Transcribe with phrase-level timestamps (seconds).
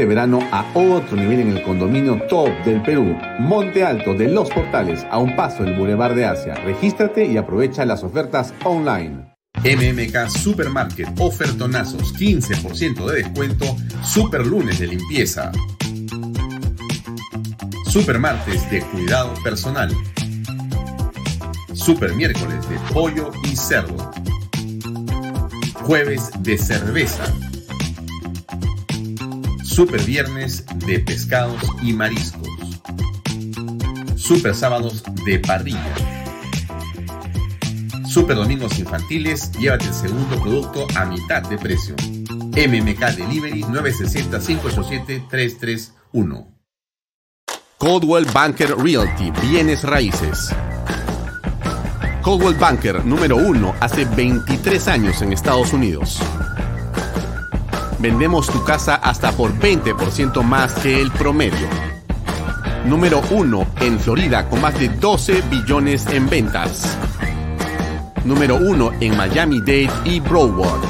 [0.00, 4.48] Este verano a otro nivel en el condominio top del Perú, Monte Alto de Los
[4.48, 6.54] Portales, a un paso del Boulevard de Asia.
[6.54, 9.36] Regístrate y aprovecha las ofertas online.
[9.62, 15.52] MMK Supermarket, ofertonazos, 15% de descuento, super lunes de limpieza.
[17.84, 19.94] Super martes de cuidado personal.
[21.74, 24.10] Super miércoles de pollo y cerdo.
[25.74, 27.49] Jueves de cerveza
[29.70, 32.48] Super Viernes de pescados y mariscos.
[34.16, 35.94] Super Sábados de parrilla.
[38.04, 41.94] Super Domingos Infantiles, llévate el segundo producto a mitad de precio.
[42.56, 46.48] MMK Delivery 960-587-331.
[47.78, 50.50] Coldwell Banker Realty, bienes raíces.
[52.22, 56.20] Coldwell Banker número uno hace 23 años en Estados Unidos
[58.00, 61.68] vendemos tu casa hasta por 20% más que el promedio.
[62.86, 66.96] Número 1 en Florida con más de 12 billones en ventas.
[68.24, 70.82] Número 1 en Miami-Dade y Broward.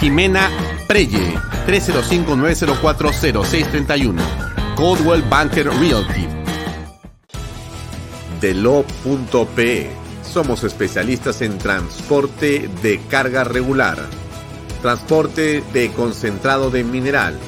[0.00, 0.50] Jimena
[0.88, 1.34] Preye,
[1.66, 4.20] 305-904-0631.
[4.74, 6.26] Coldwell Banker Realty.
[8.40, 9.90] Delo.pe.
[10.24, 14.21] Somos especialistas en transporte de carga regular
[14.82, 17.38] transporte de concentrado de mineral.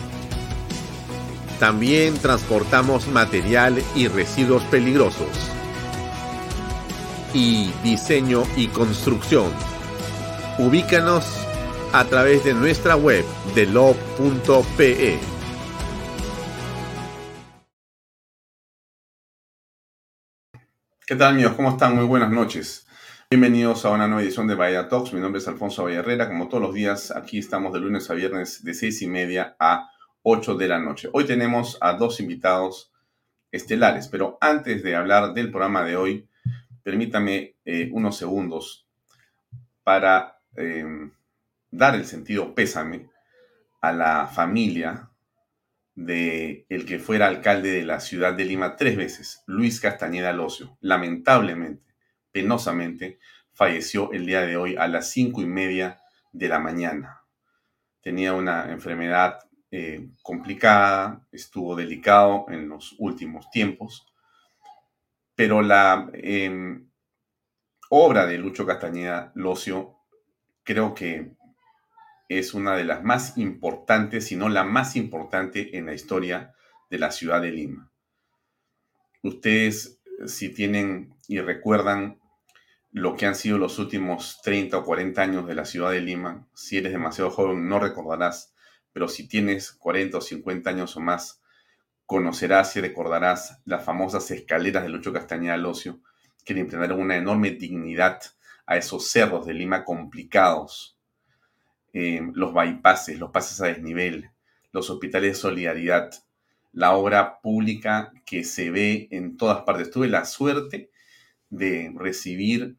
[1.59, 5.29] También transportamos material y residuos peligrosos.
[7.35, 9.51] Y diseño y construcción.
[10.59, 11.27] Ubícanos
[11.93, 13.25] a través de nuestra web
[13.57, 15.19] de lo.pe.
[21.07, 21.55] ¿Qué tal amigos?
[21.55, 21.97] ¿Cómo están?
[21.97, 22.87] Muy buenas noches.
[23.35, 25.13] Bienvenidos a una nueva edición de Bahía Talks.
[25.13, 26.29] Mi nombre es Alfonso Herrera.
[26.29, 29.91] Como todos los días, aquí estamos de lunes a viernes de seis y media a
[30.23, 31.09] 8 de la noche.
[31.13, 32.93] Hoy tenemos a dos invitados
[33.51, 36.29] estelares, pero antes de hablar del programa de hoy,
[36.85, 38.87] permítame eh, unos segundos
[39.83, 41.11] para em,
[41.73, 43.11] dar el sentido pésame
[43.81, 45.11] a la familia
[45.97, 50.79] de el que fuera alcalde de la ciudad de Lima tres veces, Luis Castañeda Locio.
[50.81, 51.94] Lamentablemente,
[52.35, 53.21] penosamente,
[53.53, 56.03] falleció el día de hoy a las cinco y media
[56.33, 57.23] de la mañana.
[58.03, 59.39] Tenía una enfermedad
[59.71, 64.13] eh, complicada, estuvo delicado en los últimos tiempos,
[65.37, 66.91] pero la em,
[67.89, 69.97] obra de Lucho Castañeda Locio
[70.65, 71.37] creo que
[72.29, 76.53] es una de las más importantes, si no la más importante en la historia
[76.91, 77.93] de la ciudad de Lima.
[79.23, 82.19] Ustedes, si tienen y recuerdan
[82.95, 86.47] lo que han sido los últimos 30 o 40 años de la ciudad de Lima.
[86.55, 88.55] Si eres demasiado joven no recordarás,
[88.93, 91.43] pero si tienes 40 o 50 años o más,
[92.07, 95.99] conocerás y recordarás las famosas escaleras de Lucho Castañeda Locio,
[96.45, 98.23] que le imprimieron una enorme dignidad
[98.65, 100.97] a esos cerros de Lima complicados.
[101.93, 104.31] Eh, los bypasses, los pases a desnivel,
[104.71, 106.13] los hospitales de solidaridad,
[106.73, 109.91] la obra pública que se ve en todas partes.
[109.91, 110.93] Tuve la suerte
[111.51, 112.77] de recibir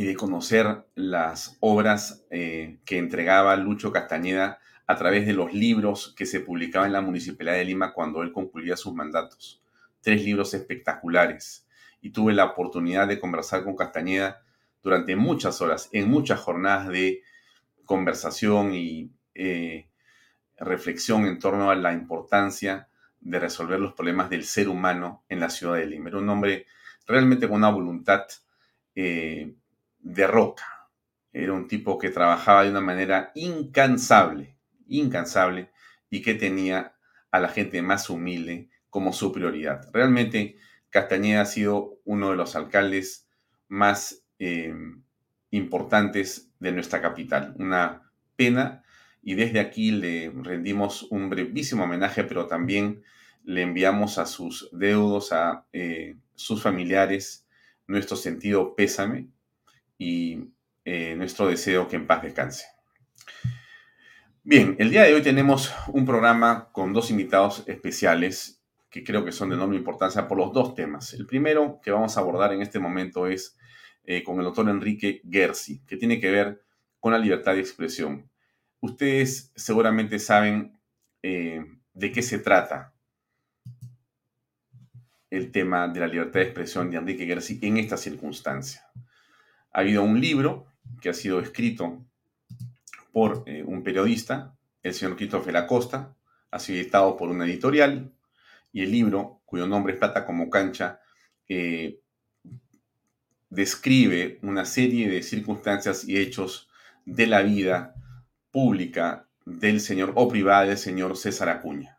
[0.00, 6.14] y de conocer las obras eh, que entregaba Lucho Castañeda a través de los libros
[6.16, 9.62] que se publicaban en la Municipalidad de Lima cuando él concluía sus mandatos.
[10.00, 11.68] Tres libros espectaculares.
[12.00, 14.40] Y tuve la oportunidad de conversar con Castañeda
[14.82, 17.20] durante muchas horas, en muchas jornadas de
[17.84, 19.90] conversación y eh,
[20.56, 22.88] reflexión en torno a la importancia
[23.20, 26.08] de resolver los problemas del ser humano en la ciudad de Lima.
[26.08, 26.64] Era un hombre
[27.06, 28.22] realmente con una voluntad
[28.94, 29.56] eh,
[30.00, 30.88] de roca.
[31.32, 34.56] Era un tipo que trabajaba de una manera incansable,
[34.88, 35.70] incansable,
[36.10, 36.96] y que tenía
[37.30, 39.88] a la gente más humilde como su prioridad.
[39.92, 40.56] Realmente
[40.90, 43.28] Castañeda ha sido uno de los alcaldes
[43.68, 44.74] más eh,
[45.50, 47.54] importantes de nuestra capital.
[47.58, 48.82] Una pena
[49.22, 53.02] y desde aquí le rendimos un brevísimo homenaje, pero también
[53.44, 57.46] le enviamos a sus deudos, a eh, sus familiares,
[57.86, 59.28] nuestro sentido pésame
[60.00, 60.54] y
[60.86, 62.64] eh, nuestro deseo que en paz descanse.
[64.42, 69.30] Bien, el día de hoy tenemos un programa con dos invitados especiales que creo que
[69.30, 71.12] son de enorme importancia por los dos temas.
[71.12, 73.58] El primero que vamos a abordar en este momento es
[74.04, 76.62] eh, con el doctor Enrique Gersi, que tiene que ver
[76.98, 78.30] con la libertad de expresión.
[78.80, 80.80] Ustedes seguramente saben
[81.22, 81.62] eh,
[81.92, 82.94] de qué se trata
[85.28, 88.82] el tema de la libertad de expresión de Enrique Gersi en esta circunstancia.
[89.72, 90.66] Ha habido un libro
[91.00, 92.04] que ha sido escrito
[93.12, 96.16] por eh, un periodista el señor Christopher Acosta,
[96.50, 98.12] ha sido editado por una editorial,
[98.72, 101.00] y el libro, cuyo nombre es Plata como cancha,
[101.48, 102.00] eh,
[103.48, 106.68] describe una serie de circunstancias y hechos
[107.04, 107.94] de la vida
[108.50, 111.98] pública del señor o privada del señor César Acuña,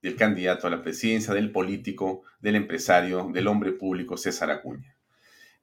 [0.00, 4.96] del candidato a la presidencia, del político, del empresario, del hombre público César Acuña.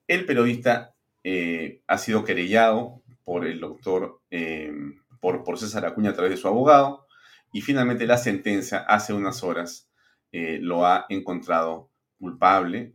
[0.08, 0.94] El periodista
[1.24, 4.72] eh, ha sido querellado por el doctor, eh,
[5.20, 7.08] por, César Acuña a través de su abogado,
[7.54, 9.90] y finalmente la sentencia hace unas horas
[10.32, 11.90] eh, lo ha encontrado
[12.20, 12.94] culpable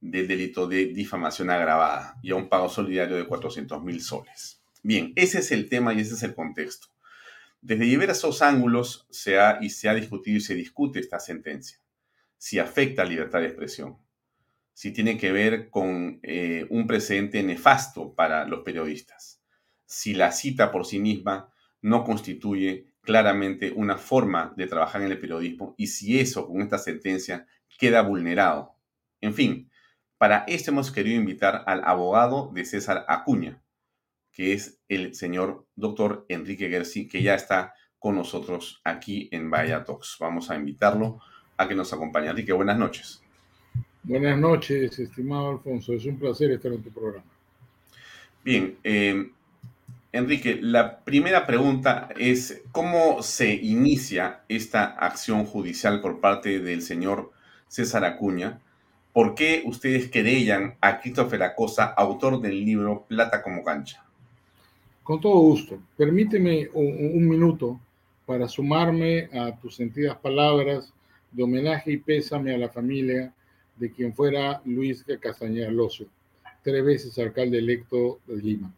[0.00, 4.62] del delito de difamación agravada y a un pago solidario de 400 mil soles.
[4.82, 6.88] Bien, ese es el tema y ese es el contexto.
[7.60, 11.78] Desde diversos ángulos se ha, y se ha discutido y se discute esta sentencia.
[12.36, 13.98] Si afecta a libertad de expresión,
[14.78, 19.42] si tiene que ver con eh, un precedente nefasto para los periodistas,
[19.86, 21.52] si la cita por sí misma
[21.82, 26.78] no constituye claramente una forma de trabajar en el periodismo y si eso con esta
[26.78, 28.76] sentencia queda vulnerado.
[29.20, 29.68] En fin,
[30.16, 33.60] para esto hemos querido invitar al abogado de César Acuña,
[34.30, 39.82] que es el señor doctor Enrique Gersi, que ya está con nosotros aquí en Vaya
[39.82, 40.18] Talks.
[40.20, 41.18] Vamos a invitarlo
[41.56, 42.28] a que nos acompañe.
[42.28, 43.24] Enrique, buenas noches.
[44.08, 45.92] Buenas noches, estimado Alfonso.
[45.92, 47.26] Es un placer estar en tu programa.
[48.42, 49.30] Bien, eh,
[50.12, 57.32] Enrique, la primera pregunta es, ¿cómo se inicia esta acción judicial por parte del señor
[57.68, 58.62] César Acuña?
[59.12, 64.02] ¿Por qué ustedes querellan a Christopher Acosta, autor del libro Plata como cancha?
[65.02, 65.78] Con todo gusto.
[65.98, 67.78] Permíteme un, minuto
[68.24, 70.94] para sumarme a tus sentidas palabras
[71.30, 73.34] de homenaje y pésame a la familia
[73.78, 76.06] de quien fuera Luis Castañeda Lozo,
[76.62, 78.72] tres veces alcalde electo de Lima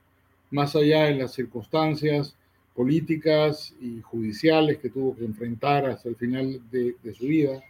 [0.51, 2.35] más allá de las circunstancias
[2.75, 7.63] políticas y judiciales que tuvo que enfrentar hasta el final de, su vida.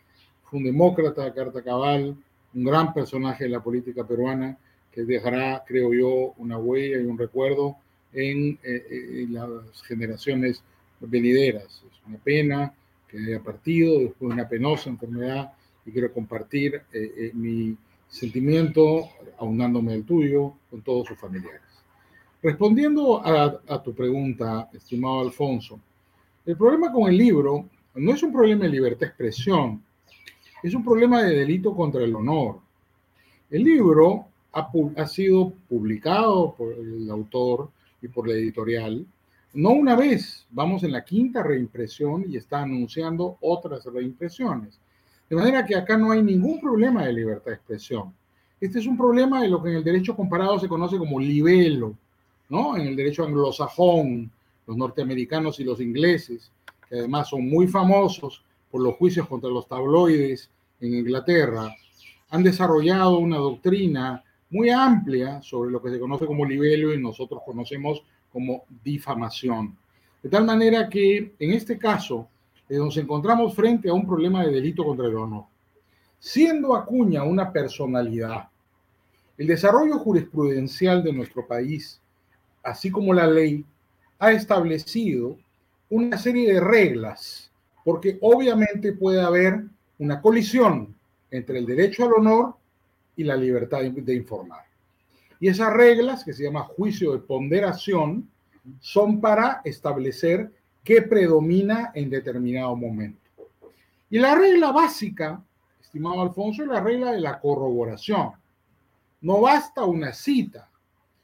[0.44, 2.16] Fue un demócrata, carta cabal,
[2.54, 4.56] un gran personaje de la política peruana
[4.92, 7.76] que dejará, creo yo, una huella y un recuerdo
[8.12, 10.62] en, eh, las generaciones
[11.00, 11.64] venideras.
[11.64, 12.72] Es una pena
[13.08, 15.52] que haya partido después de una penosa enfermedad
[15.84, 17.76] y quiero compartir eh, eh, mi
[18.08, 19.08] sentimiento,
[19.38, 21.62] aunándome al tuyo, con todos sus familiares.
[22.42, 25.78] Respondiendo a, tu pregunta, estimado Alfonso,
[26.46, 29.82] el problema con el libro no es un problema de libertad de expresión,
[30.62, 32.60] es un problema de delito contra el honor.
[33.50, 37.70] El libro ha, ha, sido publicado por el autor
[38.00, 39.06] y por la editorial,
[39.52, 44.80] no una vez, vamos en la quinta reimpresión y está anunciando otras reimpresiones.
[45.30, 48.12] De manera que acá no hay ningún problema de libertad de expresión.
[48.60, 51.96] Este es un problema de lo que en el derecho comparado se conoce como libelo
[52.50, 52.76] ¿no?
[52.76, 54.30] En el derecho anglosajón,
[54.66, 56.50] los norteamericanos y los ingleses,
[56.88, 61.74] que además son muy famosos por los juicios contra los tabloides en Inglaterra,
[62.28, 67.40] han desarrollado una doctrina muy amplia sobre lo que se conoce como libelo y nosotros
[67.44, 69.76] conocemos como difamación.
[70.22, 72.28] De tal manera que en este caso
[72.70, 75.44] eh, nos encontramos frente a un problema de delito contra el honor.
[76.18, 78.48] Siendo Acuña una personalidad,
[79.36, 82.00] el desarrollo jurisprudencial de nuestro país
[82.62, 83.64] así como la ley,
[84.18, 85.38] ha establecido
[85.88, 87.50] una serie de reglas,
[87.84, 89.64] porque obviamente puede haber
[89.98, 90.94] una colisión
[91.30, 92.54] entre el derecho al honor
[93.16, 94.64] y la libertad de informar.
[95.40, 98.28] Y esas reglas, que se llama juicio de ponderación,
[98.80, 100.52] son para establecer
[100.84, 103.20] qué predomina en determinado momento.
[104.08, 105.42] Y la regla básica,
[105.80, 108.32] estimado Alfonso, es la regla de la corroboración.
[109.20, 110.70] No basta una cita,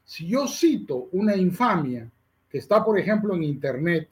[0.07, 2.09] si yo cito una infamia
[2.49, 4.09] que está, por ejemplo, en Internet,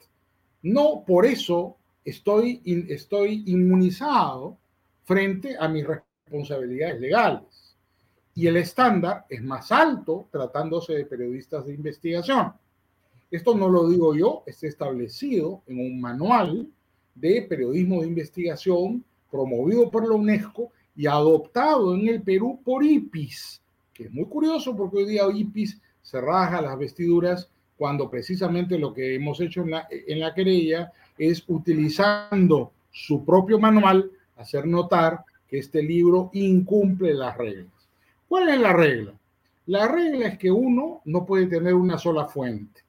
[0.62, 4.58] no por eso estoy, estoy inmunizado
[5.04, 7.76] frente a mis responsabilidades legales.
[8.34, 12.52] Y el estándar es más alto tratándose de periodistas de investigación.
[13.30, 16.68] Esto no lo digo yo, está establecido en un manual
[17.14, 23.60] de periodismo de investigación promovido por la UNESCO y adoptado en el Perú por IPIS,
[23.92, 28.94] que es muy curioso porque hoy día IPIS se raja las vestiduras cuando precisamente lo
[28.94, 35.24] que hemos hecho en la, en la querella es utilizando su propio manual hacer notar
[35.48, 37.88] que este libro incumple las reglas.
[38.28, 39.14] ¿Cuál es la regla?
[39.66, 42.85] La regla es que uno no puede tener una sola fuente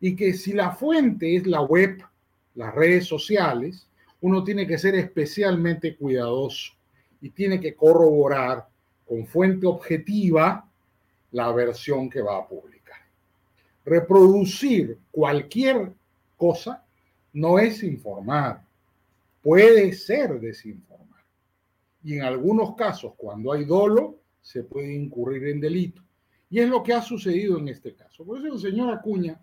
[0.00, 2.02] y que si la fuente es la web,
[2.54, 3.86] las redes sociales,
[4.20, 6.72] uno tiene que ser especialmente cuidadoso
[7.20, 8.66] y tiene que corroborar
[9.06, 10.66] con fuente objetiva
[11.32, 12.98] la versión que va a publicar.
[13.84, 15.92] Reproducir cualquier
[16.36, 16.84] cosa
[17.32, 18.62] no es informar,
[19.42, 21.24] puede ser desinformar.
[22.02, 26.02] Y en algunos casos, cuando hay dolo, se puede incurrir en delito.
[26.48, 28.24] Y es lo que ha sucedido en este caso.
[28.24, 29.38] Por eso el señor Acuña,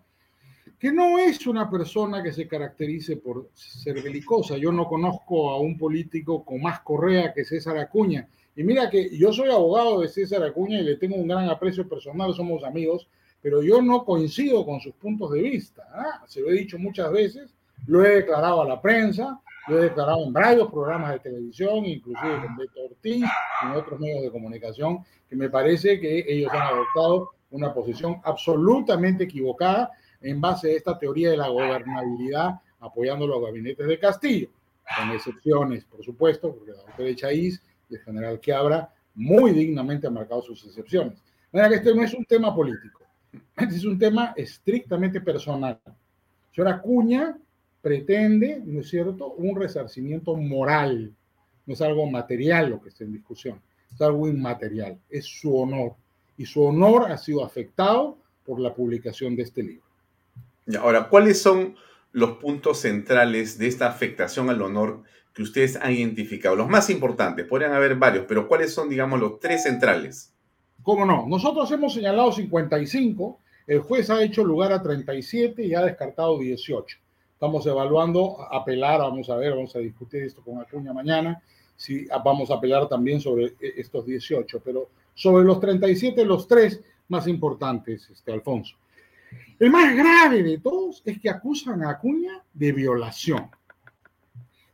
[0.78, 4.56] que no es una persona que se caracterice por ser belicosa.
[4.56, 8.28] Yo no conozco a un político con más correa que César Acuña.
[8.54, 11.88] Y mira que yo soy abogado de César Acuña y le tengo un gran aprecio
[11.88, 13.08] personal, somos amigos,
[13.42, 15.82] pero yo no coincido con sus puntos de vista.
[15.92, 16.24] ¿ah?
[16.26, 17.54] Se lo he dicho muchas veces,
[17.86, 22.40] lo he declarado a la prensa, lo he declarado en varios programas de televisión, inclusive
[22.40, 26.62] con Beto Ortiz y en otros medios de comunicación, que me parece que ellos han
[26.62, 33.42] adoptado una posición absolutamente equivocada en base a esta teoría de la gobernabilidad apoyando los
[33.42, 34.48] gabinetes de Castillo,
[34.96, 40.14] con excepciones, por supuesto, porque la doctora Chaís y el general Quiabra muy dignamente han
[40.14, 41.22] marcado sus excepciones.
[41.52, 43.02] De que este no es un tema político,
[43.56, 45.80] este es un tema estrictamente personal.
[46.52, 47.36] Señora Cuña
[47.80, 51.14] pretende, ¿no es cierto?, un resarcimiento moral,
[51.66, 53.60] no es algo material lo que está en discusión,
[53.92, 55.94] es algo inmaterial, es su honor.
[56.36, 59.87] Y su honor ha sido afectado por la publicación de este libro.
[60.76, 61.76] Ahora, ¿cuáles son
[62.12, 66.56] los puntos centrales de esta afectación al honor que ustedes han identificado?
[66.56, 70.34] Los más importantes, podrían haber varios, pero ¿cuáles son, digamos, los tres centrales?
[70.82, 71.26] ¿Cómo no?
[71.26, 76.98] Nosotros hemos señalado 55, el juez ha hecho lugar a 37 y ha descartado 18.
[77.32, 81.40] Estamos evaluando apelar, vamos a ver, vamos a discutir esto con Acuña mañana,
[81.76, 86.80] si vamos a apelar también sobre e, estos 18, pero sobre los 37, los tres
[87.08, 88.76] más importantes, este, Alfonso.
[89.58, 93.50] El más grave de todos es que acusan a Acuña de violación,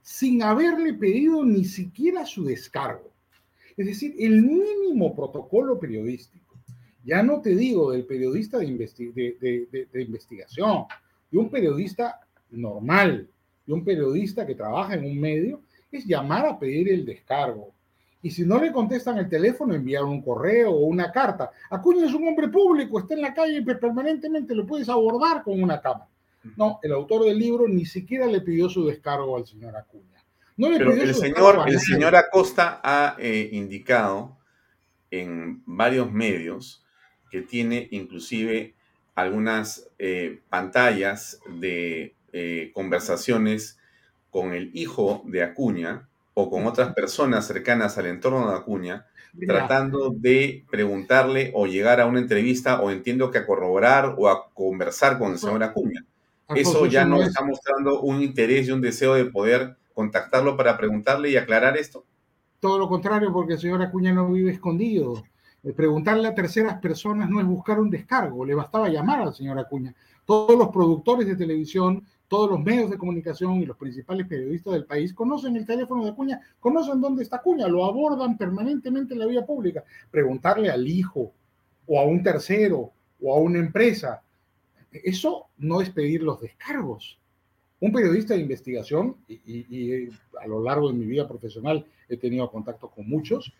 [0.02, 3.10] sin haberle pedido ni siquiera su descargo.
[3.76, 6.58] Es decir, el mínimo protocolo periodístico.
[7.04, 10.84] Ya no te digo del periodista de, de investigación,
[11.30, 12.20] de un periodista
[12.50, 13.28] normal
[13.66, 17.73] de un periodista que trabaja en un medio es llamar a pedir el descargo.
[18.24, 21.50] Y si no le contestan el teléfono, enviar un correo o una carta.
[21.68, 25.62] Acuña es un hombre público, está en la calle y permanentemente lo puedes abordar con
[25.62, 26.08] una cámara.
[26.56, 30.24] No, el autor del libro ni siquiera le pidió su descargo al señor Acuña.
[30.56, 34.38] No Pero el, señor, el señor Acosta ha eh, indicado
[35.10, 36.82] en varios medios
[37.30, 38.74] que tiene inclusive
[39.14, 43.78] algunas eh, pantallas de eh, conversaciones
[44.30, 49.06] con el hijo de Acuña o con otras personas cercanas al entorno de Acuña,
[49.46, 54.50] tratando de preguntarle o llegar a una entrevista o entiendo que a corroborar o a
[54.52, 56.04] conversar con el señor Acuña.
[56.54, 61.30] Eso ya no está mostrando un interés y un deseo de poder contactarlo para preguntarle
[61.30, 62.04] y aclarar esto.
[62.60, 65.22] Todo lo contrario, porque el señor Acuña no vive escondido.
[65.76, 69.94] Preguntarle a terceras personas no es buscar un descargo, le bastaba llamar al señor Acuña.
[70.26, 74.86] Todos los productores de televisión, todos los medios de comunicación y los principales periodistas del
[74.86, 79.26] país conocen el teléfono de Acuña, conocen dónde está Acuña, lo abordan permanentemente en la
[79.26, 79.84] vía pública.
[80.10, 81.30] Preguntarle al hijo
[81.86, 82.90] o a un tercero
[83.22, 84.20] o a una empresa,
[84.90, 87.20] eso no es pedir los descargos.
[87.78, 90.08] Un periodista de investigación, y,
[90.42, 93.52] a lo largo de mi vida profesional he tenido contacto con muchos,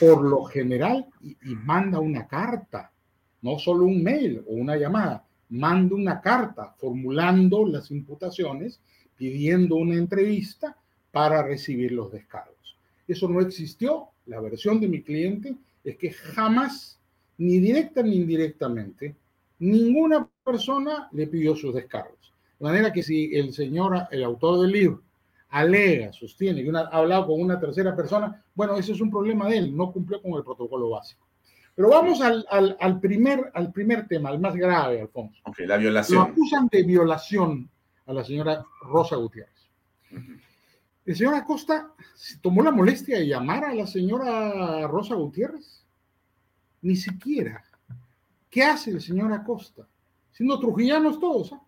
[0.00, 2.90] por lo general, y manda una carta,
[3.42, 8.80] no solo un mail o una llamada, manda una carta formulando las imputaciones,
[9.16, 10.76] pidiendo una entrevista
[11.10, 12.76] para recibir los descargos.
[13.08, 14.08] Eso no existió.
[14.26, 16.98] La versión de mi cliente es que jamás,
[17.38, 19.14] ni directa ni indirectamente,
[19.58, 22.32] ninguna persona le pidió sus descargos.
[22.58, 25.02] De manera que si el señor, el autor del libro,
[25.48, 29.58] alega, sostiene que ha hablado con una tercera persona, bueno, ese es un problema de
[29.58, 31.25] él, no cumplió con el protocolo básico.
[31.76, 35.38] Pero vamos al, al, primer, al primer tema, al más grave, Alfonso.
[35.44, 36.18] Ok, la violación.
[36.18, 37.68] Lo acusan de violación
[38.06, 39.70] a la señora Rosa Gutiérrez.
[41.04, 41.92] El señor Acosta
[42.40, 45.84] tomó la molestia de llamar a la señora Rosa Gutiérrez.
[46.80, 47.62] Ni siquiera.
[48.48, 49.86] ¿Qué hace el señor Acosta?
[50.32, 51.52] Siendo trujillanos todos.
[51.52, 51.60] ¿ah?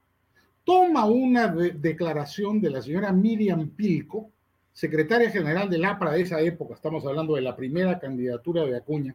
[0.64, 4.30] Toma una declaración de la señora Miriam Pilco,
[4.72, 9.14] secretaria general del APRA de esa época, estamos hablando de la primera candidatura de Acuña,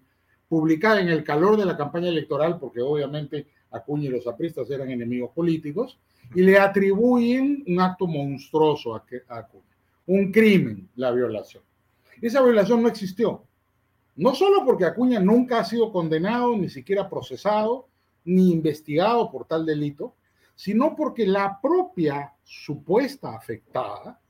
[0.53, 4.91] publicada en el calor de la campaña electoral, porque obviamente Acuña y los apristas eran
[4.91, 5.97] enemigos políticos,
[6.35, 11.63] y le atribuyen un acto monstruoso a, Acuña, un crimen, la violación.
[12.21, 13.41] Esa violación no existió,
[14.15, 17.87] no solo porque Acuña nunca ha sido condenado, ni siquiera procesado,
[18.23, 20.13] ni investigado por tal delito,
[20.53, 24.21] sino porque la propia supuesta afectada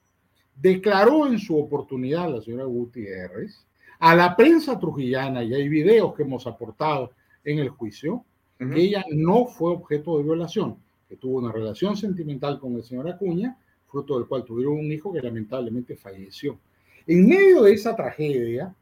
[0.55, 3.67] declaró en su oportunidad, la señora Gutiérrez,
[4.03, 7.11] a la prensa trujillana, y hay videos que hemos aportado
[7.45, 8.25] en el juicio,
[8.59, 10.75] ella no fue objeto de violación,
[11.07, 13.57] que tuvo una relación sentimental con el señor Acuña,
[13.87, 16.59] fruto del cual tuvieron un hijo que lamentablemente falleció.
[17.07, 18.75] En medio de esa tragedia,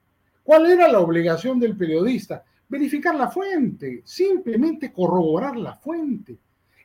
[0.44, 2.44] ¿cuál era la obligación del periodista?
[2.68, 6.36] Verificar la fuente, simplemente corroborar la fuente.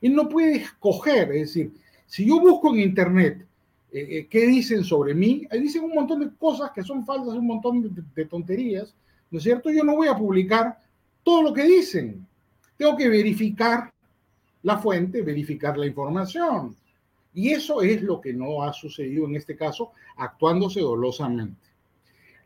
[0.03, 1.73] Él no puede escoger, es decir,
[2.05, 3.46] si yo busco en Internet
[3.93, 7.35] eh, eh, qué dicen sobre mí, ahí dicen un montón de cosas que son falsas,
[7.35, 8.95] un montón de, tonterías,
[9.31, 9.71] ¿no es cierto?
[9.71, 10.79] Yo no voy a publicar
[11.23, 12.27] todo lo que dicen.
[12.77, 13.93] Tengo que verificar
[14.63, 16.75] la fuente, verificar la información.
[17.33, 21.69] Y eso es lo que no ha sucedido en este caso, actuándose dolosamente.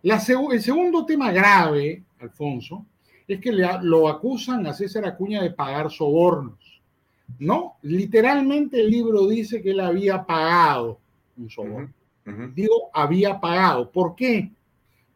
[0.02, 2.84] el segundo tema grave, Alfonso,
[3.26, 6.80] es que lo acusan a César Acuña de pagar sobornos.
[7.38, 10.98] No, literalmente el libro dice que él había pagado
[11.40, 11.92] un soborno.
[12.54, 13.90] Digo, había pagado.
[13.90, 14.50] ¿Por qué?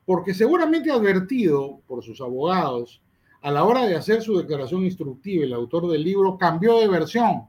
[0.05, 3.01] Porque seguramente advertido por sus abogados,
[3.41, 7.43] a la hora de hacer su declaración instructiva, el autor del libro cambió de versión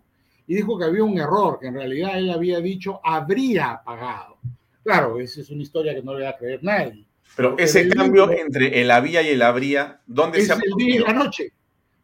[0.48, 4.38] y dijo que había un error, que en realidad él había dicho habría pagado.
[4.84, 7.06] Claro, esa es una historia que no le va a creer nadie.
[7.36, 11.00] Pero ese cambio entre el había y el habría, ¿dónde se ha el día y
[11.00, 11.52] la noche,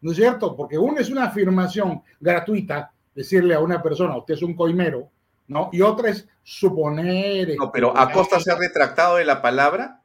[0.02, 0.56] ¿no es cierto?
[0.56, 5.10] Porque uno es una afirmación gratuita, decirle a una persona, usted es un coimero,
[5.52, 5.70] ¿no?
[5.72, 7.56] Y otra es suponer.
[7.58, 10.02] No, pero ¿Acosta se ha retractado de la palabra?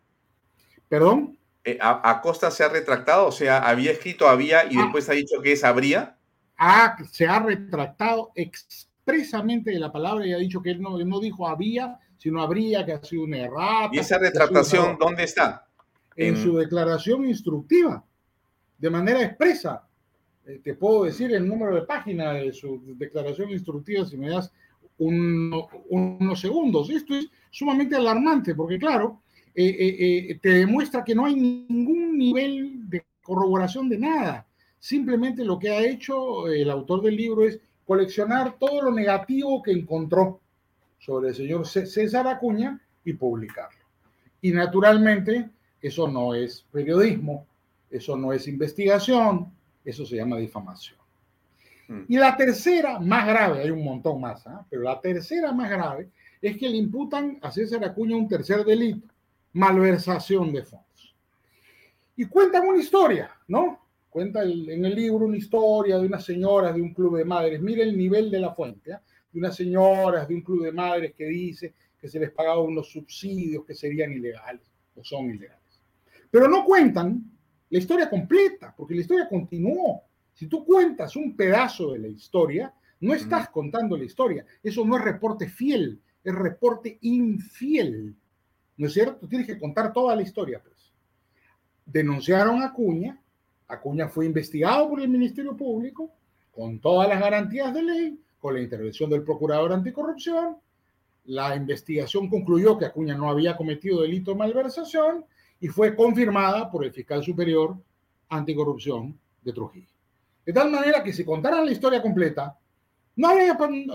[0.89, 1.39] ¿Perdón?
[1.65, 3.27] Eh, ¿Acosta se ha retractado?
[3.27, 4.83] O sea, había escrito había y ah.
[4.83, 6.17] después ha dicho que es habría
[7.11, 11.47] se ha retractado expresamente de la palabra y ha dicho que él no, no dijo
[11.49, 13.91] había, sino habría, que ha sido un errata.
[13.93, 15.67] ¿Y esa retractación dónde está?
[16.17, 18.03] En, su declaración instructiva,
[18.79, 19.87] de manera expresa.
[20.47, 24.51] Eh, te puedo decir el número de página de su declaración instructiva si me das
[24.99, 26.91] unos segundos.
[26.91, 29.23] Esto es sumamente alarmante porque, claro,
[29.55, 34.47] eh, eh, te demuestra que no hay ningún nivel de corroboración de nada.
[34.79, 39.73] Simplemente lo que ha hecho el autor del libro es coleccionar todo lo negativo que
[39.73, 40.41] encontró
[40.99, 43.85] sobre el señor César Acuña y publicarlo.
[44.41, 45.49] Y naturalmente
[45.81, 47.47] eso no es periodismo,
[47.91, 49.53] eso no es investigación,
[49.85, 50.99] eso se llama difamación.
[51.89, 52.03] Hmm.
[52.09, 54.67] Y la tercera, más grave, hay un montón más, ¿ah?
[54.69, 59.09] pero la tercera más grave es que le imputan a César Acuña un tercer delito,
[59.53, 61.15] malversación de fondos.
[62.17, 63.81] Y cuentan una historia, ¿no?
[64.09, 67.61] Cuenta en el libro una historia de unas señoras de un club de madres.
[67.61, 68.99] Mire el nivel de la fuente, ¿eh?
[69.33, 72.91] de unas señoras de un club de madres que dice que se les pagaba unos
[72.91, 75.83] subsidios que serían ilegales o son ilegales.
[76.31, 77.23] Pero no cuentan
[77.69, 80.03] la historia completa, porque la historia continuó.
[80.37, 84.45] Si tú cuentas un pedazo de la historia, no estás contando la historia.
[84.63, 88.15] Eso no es reporte fiel, es reporte infiel.
[88.77, 89.27] ¿No es cierto?
[89.27, 90.93] Tienes que contar toda la historia, pues.
[91.87, 93.19] Denunciaron a Cuña,
[93.67, 96.11] Acuña fue investigado por el Ministerio Público
[96.53, 100.59] con todas las garantías de ley, con la intervención del Procurador Anticorrupción.
[101.25, 105.25] La investigación concluyó que Acuña no había cometido delito de malversación
[105.61, 107.75] y fue confirmada por el fiscal superior
[108.29, 109.96] anticorrupción de Trujillo.
[110.47, 112.57] De tal manera que si contaran la historia completa,
[113.17, 113.31] no,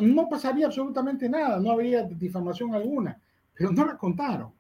[0.02, 3.20] no pasaría absolutamente nada, no habría difamación alguna,
[3.54, 4.52] pero no la contaron.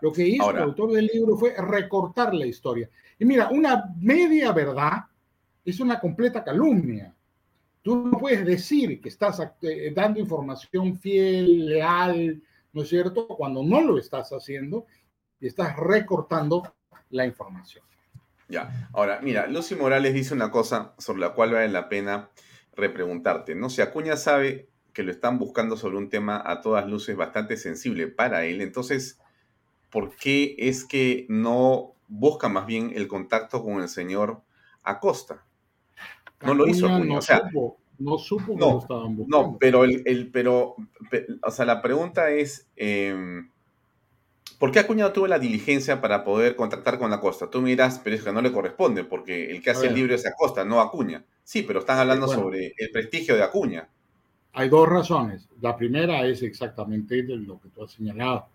[0.00, 2.90] Lo que hizo el autor del libro fue recortar la historia.
[3.18, 5.04] Y mira, una media verdad
[5.64, 7.14] es una completa calumnia.
[7.82, 13.28] Tú no puedes decir que estás eh, dando información fiel, leal, ¿no es cierto?
[13.28, 14.86] Cuando no lo estás haciendo
[15.40, 16.74] y estás recortando
[17.10, 17.84] la información.
[18.48, 22.30] Ya, ahora, mira, Lucy Morales dice una cosa sobre la cual vale la pena
[22.74, 23.70] repreguntarte, ¿no?
[23.70, 28.06] Si Acuña sabe que lo están buscando sobre un tema a todas luces bastante sensible
[28.06, 29.18] para él, entonces,
[29.90, 34.42] ¿por qué es que no busca más bien el contacto con el señor
[34.82, 35.44] Acosta?
[36.42, 39.52] No lo hizo No, supo, no supo que lo estaban buscando.
[39.52, 40.76] No, pero, el, pero,
[41.42, 43.50] o sea, la pregunta es, em,
[44.58, 47.50] ¿por qué Acuña no tuvo la diligencia para poder contactar con Acosta?
[47.50, 50.26] Tú miras, pero es que no le corresponde, porque el que hace el libro es
[50.26, 51.24] Acosta, no Acuña.
[51.44, 53.88] Sí, pero están hablando sobre el prestigio de Acuña.
[54.52, 55.48] Hay dos razones.
[55.60, 58.46] La primera es exactamente lo que tú has señalado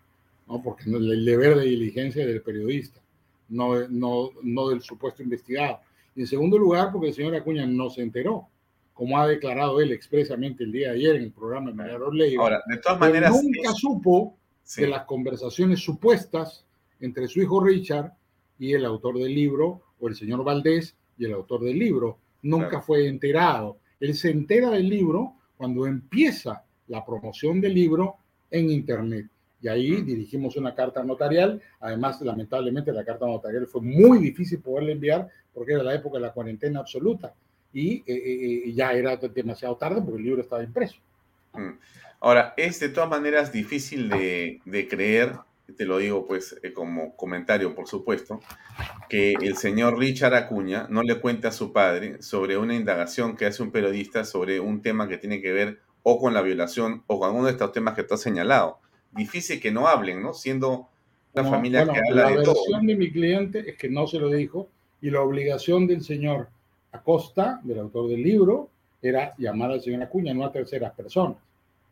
[0.48, 0.62] ¿no?
[0.62, 3.00] porque el deber de diligencia del periodista,
[3.48, 5.80] no, no, no del supuesto investigado.
[6.14, 8.48] Y en segundo lugar, porque el señor Acuña no se enteró,
[8.92, 11.96] como ha declarado él expresamente el día de ayer en el programa de María
[12.38, 13.42] Ahora, de todas maneras.
[13.42, 14.36] Nunca supo
[14.76, 16.64] de las conversaciones supuestas
[17.00, 18.12] entre su hijo Richard
[18.58, 22.18] y el autor del libro, o el señor Valdés y el autor del libro.
[22.42, 23.78] Nunca fue enterado.
[24.00, 28.16] Él se entera del libro cuando empieza la promoción del libro
[28.50, 29.28] en Internet.
[29.60, 31.60] Y ahí dirigimos una carta notarial.
[31.80, 36.22] Además, lamentablemente, la carta notarial fue muy difícil poderla enviar porque era la época de
[36.22, 37.32] la cuarentena absoluta
[37.72, 40.96] y eh, eh, eh, ya era demasiado tarde porque el libro estaba impreso.
[41.54, 41.78] Mm.
[42.20, 45.32] Ahora, es de todas maneras difícil de, creer,
[45.76, 48.40] te lo digo pues eh, como comentario, por supuesto,
[49.08, 53.46] que el señor Richard Acuña no le cuente a su padre sobre una indagación que
[53.46, 57.18] hace un periodista sobre un tema que tiene que ver o con la violación o
[57.18, 58.78] con uno de estos temas que tú has señalado.
[59.10, 60.32] Difícil que no hablen, ¿no?
[60.32, 60.88] Siendo
[61.34, 62.54] una familia que habla de todo.
[62.54, 64.68] La versión de mi cliente es que no se lo dijo
[65.00, 66.48] y la obligación del señor
[66.92, 68.70] Acosta, del autor del libro,
[69.02, 71.38] era llamar al señor Acuña, no a terceras personas.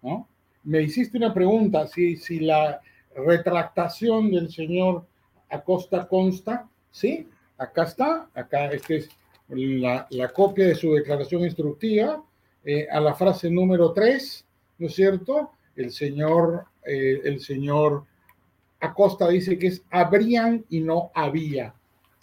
[0.03, 0.29] ¿no?
[0.63, 2.81] Me hiciste una pregunta, si, si la
[3.15, 5.05] retractación del señor
[5.51, 9.09] Acosta consta, sí, acá está, acá esta es
[9.49, 12.23] la, copia de su declaración instructiva,
[12.65, 14.47] eh, a la frase número 3,
[14.79, 15.51] ¿no es cierto?
[15.75, 18.05] El señor, eh, el señor
[18.79, 21.75] Acosta dice que es habrían y no había.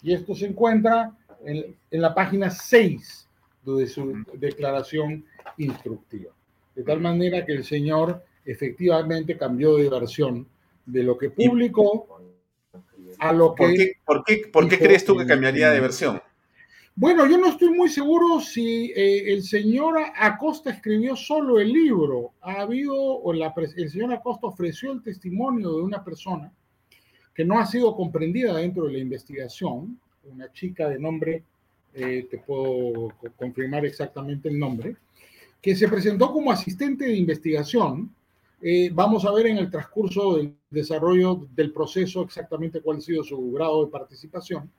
[0.02, 1.12] Y esto se encuentra
[1.44, 3.27] en, en la página 6
[3.76, 5.24] de su declaración
[5.56, 6.32] instructiva.
[6.74, 10.46] De tal manera que el señor efectivamente cambió de versión
[10.86, 12.20] de lo que publicó
[13.18, 13.94] a lo que...
[14.04, 16.20] ¿Por qué, por qué, crees tú que cambiaría de versión?
[16.94, 22.32] Bueno, yo no estoy muy seguro si eh, el señor Acosta escribió solo el libro.
[22.40, 26.52] Ha habido, o la, el señor Acosta ofreció el testimonio de una persona
[27.34, 31.44] que no ha sido comprendida dentro de la investigación, una chica de nombre
[32.00, 34.94] eh, te puedo confirmar exactamente el nombre,
[35.60, 38.14] que se presentó como asistente de investigación.
[38.62, 43.24] Eh, vamos a ver en el transcurso del desarrollo del proceso exactamente cuál ha sido
[43.24, 44.70] su grado de participación,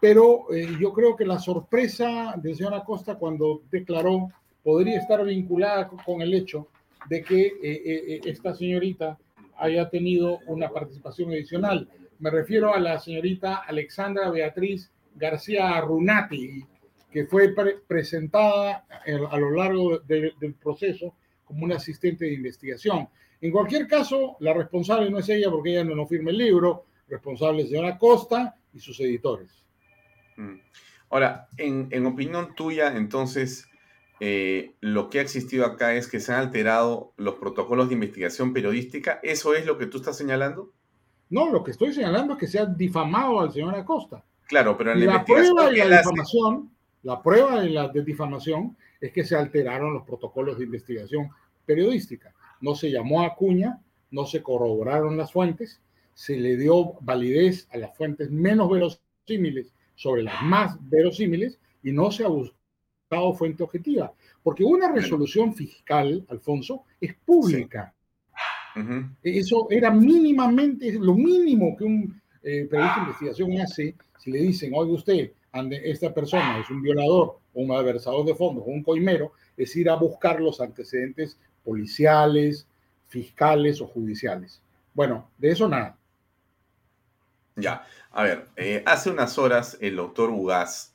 [0.00, 4.28] pero eh, yo creo que la sorpresa de señor Acosta cuando declaró
[4.62, 6.68] podría estar vinculada con el hecho
[7.08, 9.18] de que esta señorita
[9.56, 11.88] haya tenido una participación adicional.
[12.20, 16.64] Me refiero a la señorita Alexandra Beatriz García Runati,
[17.10, 17.54] que fue
[17.86, 18.86] presentada
[19.30, 23.08] a lo largo del proceso como una asistente de investigación.
[23.40, 26.84] En cualquier caso, la responsable no es ella porque ella no, no firma el libro,
[27.08, 29.64] responsable es señora Costa y sus editores.
[30.36, 30.58] Mm.
[31.10, 33.66] Ahora, en, opinión tuya, entonces,
[34.20, 38.52] eh, lo que ha existido acá es que se han alterado los protocolos de investigación
[38.52, 39.18] periodística.
[39.24, 40.72] ¿Eso es lo que tú estás señalando?
[41.28, 44.24] No, lo que estoy señalando es que se ha difamado al señor Acosta.
[44.50, 46.72] Claro, pero en la, prueba de la difamación,
[47.04, 51.30] la prueba de la difamación es que se alteraron los protocolos de investigación
[51.64, 52.34] periodística.
[52.60, 55.80] No se llamó a Acuña, no se corroboraron las fuentes,
[56.14, 62.10] se le dio validez a las fuentes menos verosímiles sobre las más verosímiles y no
[62.10, 64.12] se ha buscado fuente objetiva.
[64.42, 67.94] Porque una resolución fiscal, Alfonso, es pública.
[69.22, 74.92] Eso era mínimamente, lo mínimo que un eh, de investigación hace si le dicen, oye
[74.92, 75.32] usted,
[75.82, 80.40] esta persona es un violador un adversador de fondos un coimero, es ir a buscar
[80.40, 82.66] los antecedentes policiales,
[83.08, 84.62] fiscales o judiciales.
[84.94, 85.96] Bueno, de eso nada.
[87.56, 90.94] Ya, a ver, eh, hace unas horas el doctor Ugaz,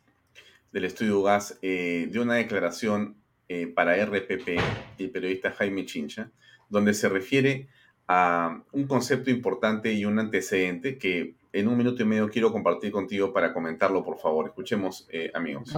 [0.71, 4.59] del estudio Ugaz, eh, dio una declaración eh, para RPP,
[4.97, 6.31] el periodista Jaime Chincha,
[6.69, 7.67] donde se refiere
[8.07, 12.91] a un concepto importante y un antecedente que en un minuto y medio quiero compartir
[12.91, 14.47] contigo para comentarlo, por favor.
[14.47, 15.73] Escuchemos, eh, amigos.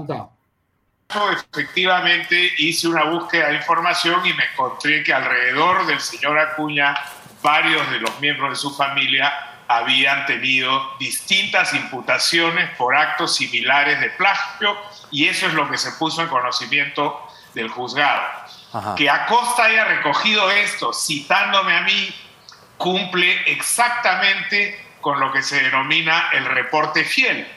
[1.53, 6.95] Efectivamente, hice una búsqueda de información y me encontré que alrededor del señor Acuña,
[7.41, 9.31] varios de los miembros de su familia
[9.67, 14.75] habían tenido distintas imputaciones por actos similares de plagio
[15.11, 17.21] y eso es lo que se puso en conocimiento
[17.53, 18.23] del juzgado.
[18.95, 22.13] Que Acosta haya recogido esto citándome a mí
[22.77, 27.47] cumple exactamente con lo que se denomina el reporte fiel.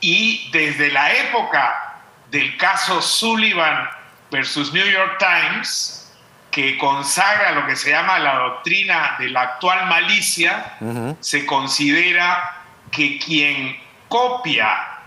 [0.00, 1.94] Y desde la época
[2.30, 3.88] del caso Sullivan
[4.30, 6.12] versus New York Times,
[6.50, 10.76] que consagra lo que se llama la doctrina de la actual malicia,
[11.20, 15.00] se considera que quien copia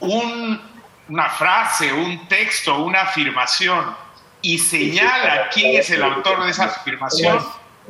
[0.00, 4.01] una frase, un texto, una afirmación
[4.42, 7.44] y señala quién es el autor de esa afirmación,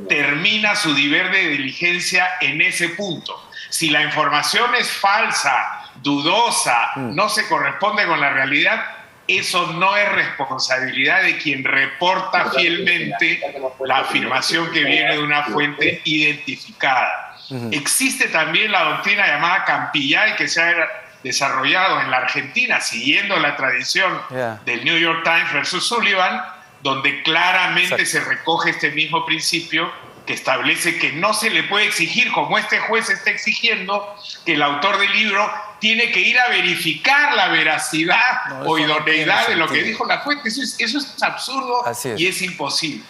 [0.08, 3.48] termina su deber de diligencia en ese punto.
[3.68, 7.14] Si la información es falsa, dudosa, mm.
[7.14, 8.84] no se corresponde con la realidad,
[9.26, 13.40] eso no es responsabilidad de quien reporta fielmente
[13.84, 17.36] la afirmación que viene de una fuente identificada.
[17.70, 23.56] Existe también la doctrina llamada Campillay que se ha desarrollado en la Argentina, siguiendo la
[23.56, 24.20] tradición
[24.64, 26.42] del New York Times versus Sullivan,
[26.82, 29.90] donde claramente se recoge este mismo principio
[30.26, 34.62] que establece que no se le puede exigir, como este juez está exigiendo, que el
[34.62, 39.82] autor del libro tiene que ir a verificar la veracidad o idoneidad de lo que
[39.82, 40.48] dijo la fuente.
[40.48, 41.84] Eso es, absurdo
[42.16, 43.04] y es imposible.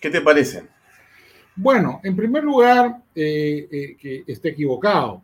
[0.00, 0.64] ¿Qué te parece?
[1.62, 5.22] Bueno, en primer lugar, eh, eh, que esté equivocado,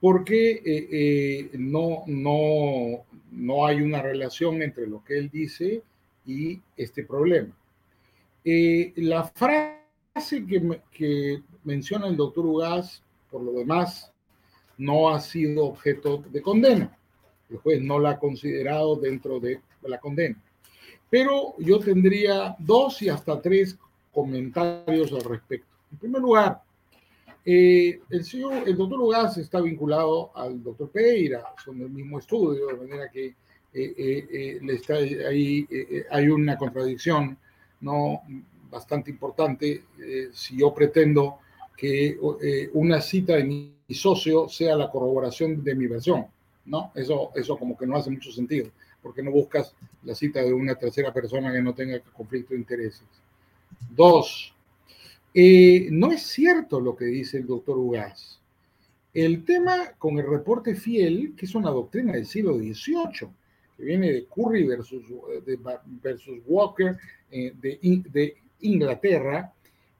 [0.00, 5.82] porque eh, no, no, no hay una relación entre lo que él dice
[6.24, 7.52] y este problema.
[8.44, 14.12] la frase que, menciona el doctor Ugaz, por lo demás,
[14.78, 16.96] no ha sido objeto de condena.
[17.50, 20.40] El juez no la ha considerado dentro de la condena.
[21.10, 23.76] Pero yo tendría dos y hasta tres
[24.12, 25.66] comentarios al respecto.
[25.90, 26.62] En primer lugar,
[27.44, 32.68] eh, el, señor, el doctor Ugaz está vinculado al doctor Pereira, son del mismo estudio,
[32.68, 33.34] de manera que eh,
[33.74, 35.66] eh, le está ahí
[36.10, 37.38] hay una contradicción
[37.80, 38.20] no
[38.70, 39.84] bastante importante
[40.32, 41.38] si yo pretendo
[41.76, 42.16] que
[42.74, 46.26] una cita de mi socio sea la corroboración de mi versión,
[46.66, 46.92] ¿no?
[46.94, 48.70] Eso, eso como que no hace mucho sentido,
[49.02, 53.02] porque no buscas la cita de una tercera persona que no tenga conflicto de intereses.
[53.90, 54.52] Dos,
[55.34, 58.40] eh, no es cierto lo que dice el doctor Ugaz.
[59.14, 63.28] El tema con el reporte fiel, que es una doctrina del siglo XVIII,
[63.76, 65.04] que viene de Curry versus,
[66.02, 66.96] versus Walker
[67.30, 67.78] eh, de,
[68.10, 69.52] de, Inglaterra,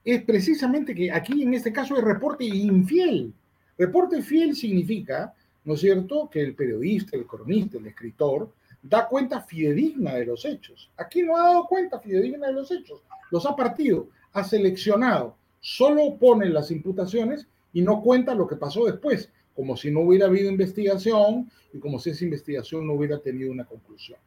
[0.05, 3.33] es precisamente que aquí en este caso es reporte infiel.
[3.77, 5.33] Reporte fiel significa,
[5.65, 10.45] ¿no es cierto?, que el periodista, el cronista, el escritor, da cuenta fidedigna de los
[10.45, 10.89] hechos.
[10.97, 13.01] Aquí no ha dado cuenta fidedigna de los hechos
[13.33, 18.85] los ha partido, ha seleccionado, solo pone las imputaciones y no cuenta lo que pasó
[18.85, 23.51] después, como si no hubiera habido investigación y como si esa investigación no hubiera tenido
[23.51, 24.19] una conclusión.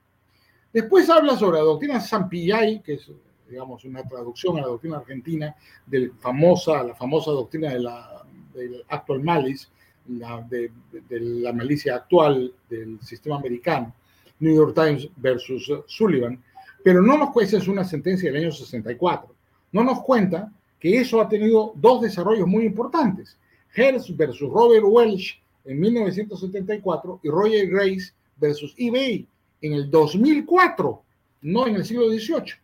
[0.73, 3.09] Después habla sobre la doctrina Sampillay, que es,
[3.49, 5.55] digamos, una traducción a la doctrina argentina
[5.87, 9.69] de famosa, la famosa doctrina de la, del actual malice,
[10.05, 13.95] de, de, la malicia actual del sistema americano,
[14.40, 16.42] New York Times versus Sullivan,
[16.87, 19.35] pero no nos cuenta, es una sentencia del año 64,
[19.72, 23.37] no nos cuenta que eso ha tenido dos desarrollos muy importantes.
[23.75, 29.27] Hearst versus Robert Welch en 1974 y Roger Grace versus eBay
[29.62, 31.03] en el 2004,
[31.42, 32.55] no en el siglo XVIII.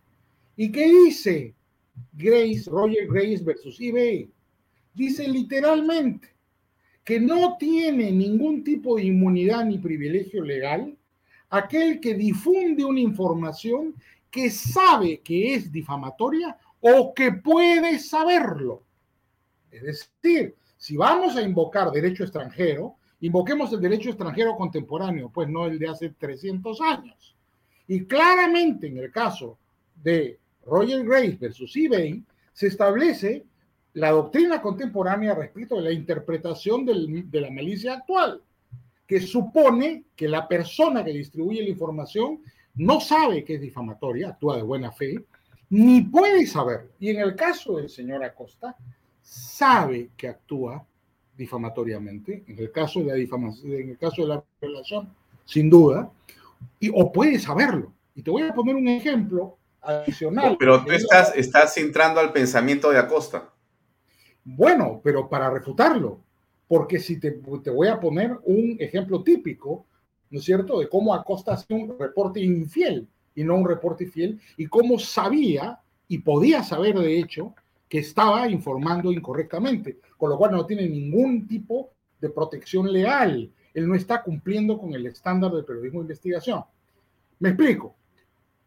[0.56, 1.52] ¿Y qué dice
[2.12, 4.30] Grace, Roger Grace versus eBay?
[4.94, 6.28] Dice literalmente
[7.02, 10.96] que no tiene ningún tipo de inmunidad ni privilegio legal
[11.52, 13.94] aquel que difunde una información
[14.30, 18.82] que sabe que es difamatoria o que puede saberlo.
[19.70, 25.66] Es decir, si vamos a invocar derecho extranjero, invoquemos el derecho extranjero contemporáneo, pues no
[25.66, 27.36] el de hace 300 años.
[27.86, 29.58] Y claramente en el caso
[30.02, 33.44] de Roger Grace versus eBay, se establece
[33.92, 38.40] la doctrina contemporánea respecto de la interpretación de la malicia actual
[39.06, 42.40] que supone que la persona que distribuye la información
[42.74, 45.24] no sabe que es difamatoria, actúa de buena fe,
[45.70, 46.90] ni puede saberlo.
[46.98, 48.76] Y en el caso del señor Acosta,
[49.22, 50.84] sabe que actúa
[51.36, 55.12] difamatoriamente, en el caso de la difamación, en el caso de la revelación,
[55.44, 56.10] sin duda,
[56.78, 57.92] y, o puede saberlo.
[58.14, 60.56] Y te voy a poner un ejemplo adicional.
[60.58, 63.50] Pero tú estás, estás entrando al pensamiento de Acosta.
[64.44, 66.20] Bueno, pero para refutarlo,
[66.72, 67.32] porque si te,
[67.62, 69.84] te, voy a poner un ejemplo típico,
[70.30, 74.40] ¿no es cierto?, de cómo Acosta hace un reporte infiel y no un reporte fiel,
[74.56, 77.54] y cómo sabía y podía saber, de hecho,
[77.90, 83.52] que estaba informando incorrectamente, con lo cual no tiene ningún tipo de protección legal.
[83.74, 86.64] Él no está cumpliendo con el estándar del periodismo de investigación.
[87.38, 87.96] Me explico.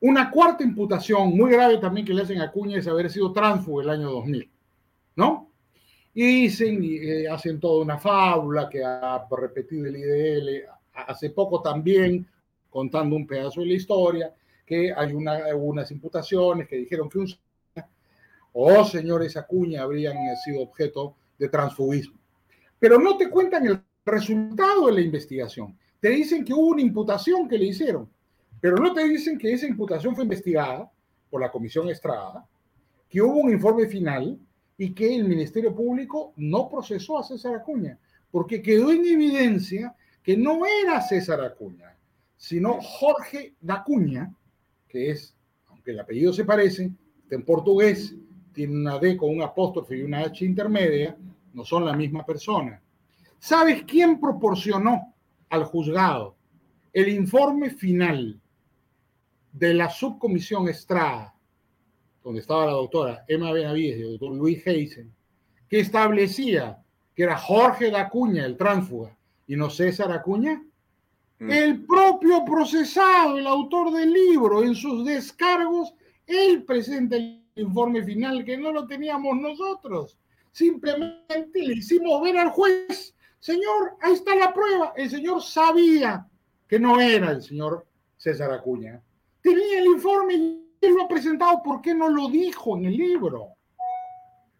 [0.01, 3.81] Una cuarta imputación muy grave también que le hacen a Cuña es haber sido tránsfugo
[3.81, 4.51] el año 2000,
[5.15, 5.44] ¿no?
[6.17, 12.25] Y eh, hacen toda una fábula que ha repetido el IDL hace poco también,
[12.69, 14.33] contando un pedazo de la historia,
[14.65, 17.27] que hay una, unas imputaciones que dijeron que un
[18.57, 22.17] o oh, señores Acuña habrían sido objeto de transfugismo.
[22.79, 25.77] Pero no te cuentan el resultado de la investigación.
[25.99, 28.09] Te dicen que hubo una imputación que le hicieron,
[28.61, 30.89] pero no te dicen que esa imputación fue investigada
[31.29, 32.47] por la Comisión Estrada,
[33.09, 34.39] que hubo un informe final
[34.77, 37.97] y que el Ministerio Público no procesó a César Acuña,
[38.31, 41.95] porque quedó en evidencia que no era César Acuña,
[42.35, 44.33] sino Jorge Dacuña,
[44.87, 45.35] que es,
[45.67, 46.91] aunque el apellido se parece,
[47.29, 48.15] en portugués
[48.53, 51.17] tiene una D con un apóstrofe y una H intermedia,
[51.53, 52.81] no son la misma persona.
[53.39, 55.13] ¿Sabes quién proporcionó
[55.49, 56.35] al juzgado
[56.91, 58.39] el informe final
[59.51, 61.34] de la subcomisión Estrada
[62.25, 65.13] donde estaba la doctora Emma Benavides y el doctor Luis Heisen,
[65.69, 66.83] que establecía
[67.13, 70.59] que era Jorge de Acuña el tránsfuga y no César Acuña,
[71.37, 71.51] mm.
[71.51, 75.93] el propio procesado, el autor del libro, en sus descargos,
[76.25, 80.17] él presenta el informe final que no lo teníamos nosotros.
[80.51, 84.93] Simplemente le hicimos ver al juez, señor, ahí está la prueba.
[84.97, 86.27] El señor sabía
[86.67, 87.85] que no era el señor
[88.17, 88.99] César Acuña.
[89.43, 93.49] Tenía el informe él lo ha presentado, ¿por qué no lo dijo en el libro?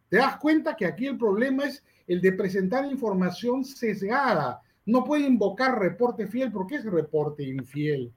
[0.10, 4.62] Te das cuenta que aquí el problema es el de presentar información sesgada.
[4.86, 8.12] No puede invocar reporte fiel porque es reporte infiel.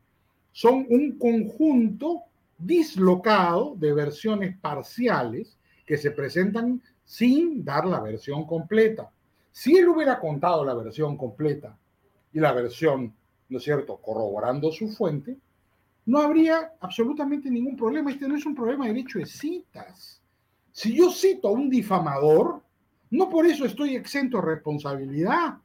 [0.53, 2.23] Son un conjunto
[2.59, 9.11] dislocado de versiones parciales que se presentan sin dar la versión completa.
[9.51, 11.77] Si él hubiera contado la versión completa
[12.33, 13.15] y la versión,
[13.49, 15.37] ¿no es cierto?, corroborando su fuente,
[16.09, 18.11] no habría absolutamente ningún problema.
[18.11, 20.23] Este no es un problema de derecho de citas.
[20.73, 22.63] Si yo cito a un difamador,
[23.11, 25.59] no por eso estoy exento de responsabilidad.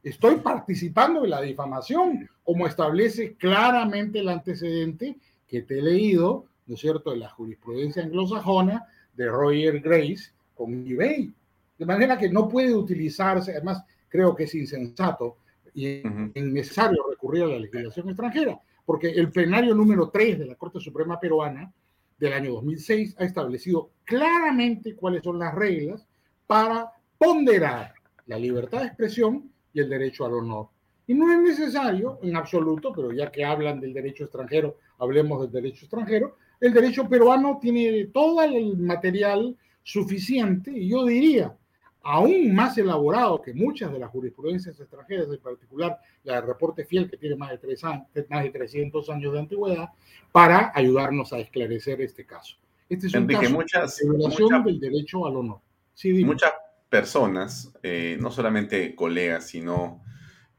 [0.00, 5.16] Estoy participando en la difamación, como establece claramente el antecedente
[5.48, 10.86] que te he leído, ¿no es cierto?, de la jurisprudencia anglosajona de Roger Grace con
[10.86, 11.34] eBay.
[11.76, 15.38] De manera que no puede utilizarse, además creo que es insensato
[15.74, 16.02] y
[16.38, 21.20] innecesario recurrir a la legislación extranjera, porque el plenario número 3 de la Corte Suprema
[21.20, 21.72] Peruana
[22.18, 26.06] del año 2006 ha establecido claramente cuáles son las reglas
[26.46, 27.94] para ponderar
[28.26, 30.68] la libertad de expresión y el derecho al honor.
[31.06, 35.50] Y no es necesario en absoluto, pero ya que hablan del derecho extranjero, hablemos del
[35.50, 36.36] derecho extranjero.
[36.60, 41.56] El derecho peruano tiene todo el material suficiente y yo diría
[42.04, 47.08] aún más elaborado que muchas de las jurisprudencias extranjeras, en particular la de reporte fiel
[47.08, 49.88] que tiene más de, tres años, más de 300 años de antigüedad,
[50.30, 52.56] para ayudarnos a esclarecer este caso.
[52.88, 55.60] Este es un caso muchas, de violación del derecho al honor.
[56.04, 56.52] muchas
[56.88, 60.02] personas, eh, no solamente colegas, sino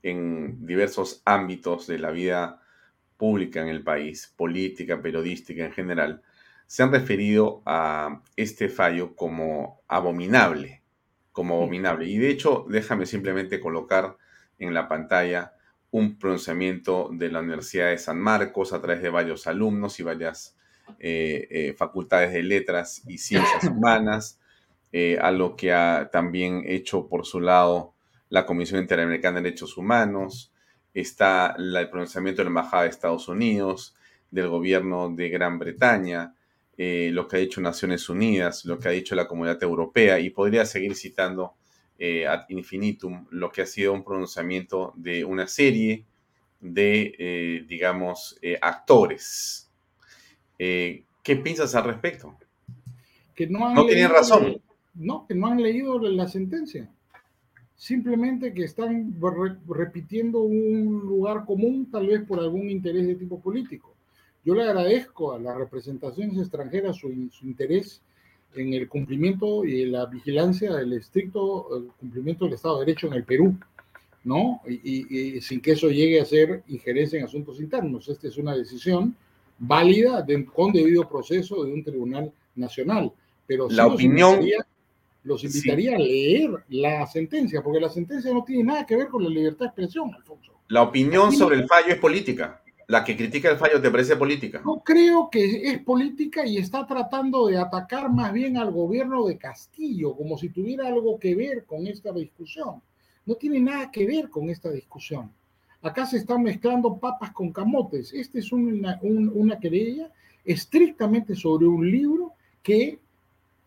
[0.01, 2.61] en diversos ámbitos de la vida
[3.17, 6.21] pública en el país, política, periodística en general,
[6.65, 10.82] se han referido a este fallo como abominable,
[11.33, 12.07] como abominable.
[12.07, 14.17] Y de hecho, déjame simplemente colocar
[14.59, 15.53] en la pantalla
[15.91, 20.55] un pronunciamiento de la Universidad de San Marcos a través de varios alumnos y varias
[20.99, 24.39] eh, eh, facultades de letras y ciencias humanas,
[24.91, 27.93] eh, a lo que ha también hecho por su lado
[28.29, 30.51] la Comisión Interamericana de Derechos Humanos,
[30.93, 33.95] está el pronunciamiento de la Embajada de Estados Unidos,
[34.31, 36.33] del gobierno de Gran Bretaña,
[36.77, 40.31] eh, lo que ha dicho Naciones Unidas, lo que ha dicho la Comunidad Europea, y
[40.31, 41.53] podría seguir citando
[41.99, 46.05] eh, ad infinitum lo que ha sido un pronunciamiento de una serie
[46.59, 49.69] de, eh, digamos, actores.
[50.57, 52.35] ¿Qué piensas al respecto?
[53.35, 54.61] Que no, no tienen razón.
[54.95, 56.89] No, que no han leído la sentencia.
[57.75, 59.13] Simplemente que están
[59.67, 63.92] repitiendo un lugar común, tal vez por algún interés de tipo político.
[64.45, 67.09] Yo le agradezco a las representaciones extranjeras su,
[67.43, 68.01] interés
[68.55, 73.23] en el cumplimiento y la vigilancia del estricto cumplimiento del Estado de Derecho en el
[73.23, 73.57] Perú,
[74.23, 74.61] ¿no?
[74.67, 78.09] Y, sin que eso llegue a ser injerencia en asuntos internos.
[78.09, 79.15] Esta es una decisión
[79.57, 83.11] válida con debido proceso de un tribunal nacional.
[83.47, 84.39] Pero la opinión.
[85.25, 89.23] Los invitaría, a leer la sentencia, porque la sentencia no tiene nada que ver con
[89.23, 90.51] la libertad de expresión, Alfonso.
[90.67, 92.61] La opinión sobre el fallo es política.
[92.87, 94.61] La que critica el fallo te parece política.
[94.65, 99.37] No creo que es política y está tratando de atacar más bien al gobierno de
[99.37, 102.81] Castillo, como si tuviera algo que ver con esta discusión.
[103.25, 105.31] No tiene nada que ver con esta discusión.
[105.81, 108.13] Acá se están mezclando papas con camotes.
[108.13, 110.09] Esta es una, una querella
[110.45, 112.99] estrictamente sobre un libro que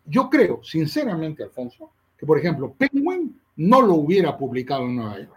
[0.05, 5.36] yo creo, sinceramente, Alfonso, que por ejemplo, Penguin no lo hubiera publicado en Nueva York.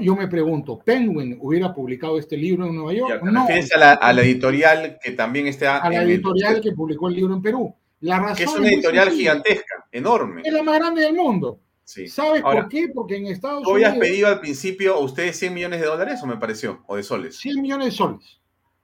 [0.00, 3.22] Yo me pregunto, ¿Penguin hubiera publicado este libro en Nueva York?
[3.22, 3.46] no.
[3.46, 5.78] a la, a la, editorial que también está...
[5.78, 7.74] A la editorial que publicó el libro en Perú.
[8.00, 10.42] La razón que es una editorial gigantesca, enorme.
[10.44, 11.60] Es la más grande del mundo.
[11.84, 12.06] Sí.
[12.06, 12.88] ¿Sabes por qué?
[12.94, 13.90] Porque en Estados Unidos...
[13.90, 16.82] habías pedido al principio a ustedes 100 millones de dólares o me pareció?
[16.86, 17.38] ¿O de soles?
[17.38, 18.40] 100 millones de soles.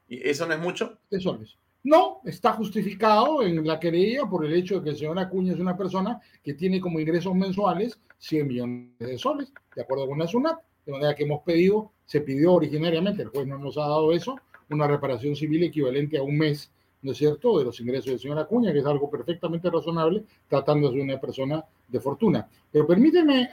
[0.09, 0.99] ¿Y eso no es mucho?
[1.11, 1.57] De soles.
[1.83, 5.61] No, está justificado en la querella por el hecho de que el señor Acuña es
[5.61, 10.27] una persona que tiene como ingresos mensuales 100 millones de soles, de acuerdo con la
[10.27, 14.13] SUNAT de manera que hemos pedido, se pidió originariamente, el juez no nos ha dado
[14.13, 14.37] eso,
[14.71, 16.71] una reparación civil equivalente a un mes,
[17.03, 20.97] ¿no es cierto?, de los ingresos del señor Acuña, que es algo perfectamente razonable, tratándose
[20.97, 22.49] de una persona de fortuna.
[22.71, 23.51] Pero permíteme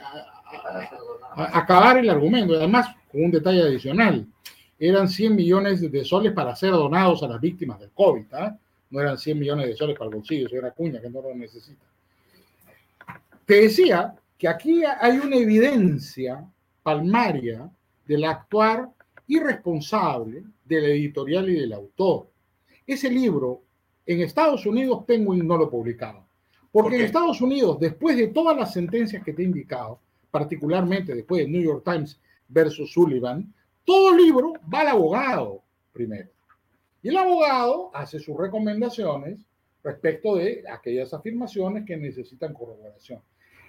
[1.34, 4.26] acabar el argumento, además con un detalle adicional.
[4.78, 8.58] Eran 100 millones de soles para ser donados a las víctimas del COVID, ¿ah?
[8.90, 11.84] No eran 100 millones de soles para el bolsillo, señor Acuña, que no lo necesita.
[13.46, 16.44] Te decía que aquí hay una evidencia
[16.82, 17.70] palmaria
[18.06, 18.90] del actuar
[19.26, 22.28] irresponsable de la editorial y del autor.
[22.86, 23.62] Ese libro
[24.04, 26.24] En Estados Unidos, Penguin no lo publicado.
[26.72, 31.44] Porque en Estados Unidos, después de todas las sentencias que te he indicado, particularmente después
[31.44, 32.18] de New York Times
[32.48, 33.52] versus Sullivan,
[33.84, 35.62] todo libro va al abogado
[35.92, 36.30] primero.
[37.02, 39.38] Y el abogado hace sus recomendaciones
[39.84, 43.20] respecto de aquellas afirmaciones que necesitan corroboración.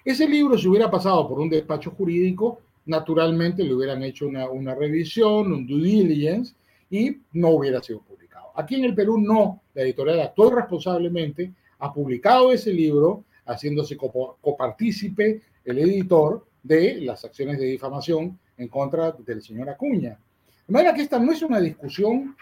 [0.04, 5.52] Ese libro, si hubiera pasado por un despacho jurídico, naturalmente le hubieran hecho una, revisión,
[5.52, 6.54] un due diligence,
[6.90, 8.52] y no hubiera sido publicado.
[8.54, 15.42] Aquí en el Perú no, la editorial actuó responsablemente, ha publicado ese libro, haciéndose copartícipe
[15.64, 20.18] el editor de las acciones de difamación en contra del señor Acuña.
[20.66, 22.34] De manera que esta no es una discusión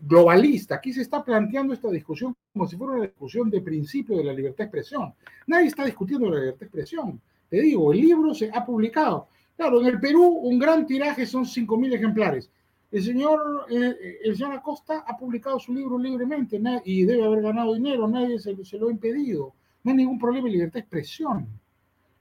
[0.00, 0.76] globalista.
[0.76, 4.32] Aquí se está planteando esta discusión como si fuera una discusión de principio de la
[4.32, 5.14] libertad de expresión.
[5.46, 7.20] Nadie está discutiendo la libertad de expresión.
[7.48, 9.28] Te digo, el libro se ha publicado.
[9.60, 12.50] Claro, en el Perú un gran tiraje son 5.000 ejemplares.
[12.90, 17.74] El señor, eh, el señor Acosta ha publicado su libro libremente y debe haber ganado
[17.74, 19.52] dinero, nadie se, se, lo ha impedido.
[19.84, 21.46] No hay ningún problema de libertad de expresión.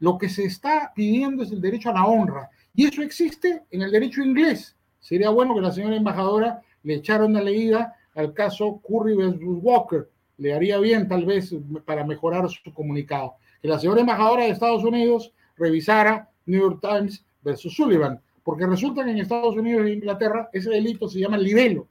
[0.02, 2.50] Lo que se está pidiendo es el derecho a la honra.
[2.76, 4.76] Y eso existe en el derecho inglés.
[5.00, 10.10] Sería bueno que la señora embajadora le echara una leída al caso Curry versus Walker.
[10.40, 13.36] Le haría bien, tal vez, para mejorar su comunicado.
[13.62, 19.04] Que la señora embajadora de Estados Unidos revisara New York Times versus Sullivan porque resulta
[19.04, 21.88] que en Estados Unidos e Inglaterra ese delito se llama libelo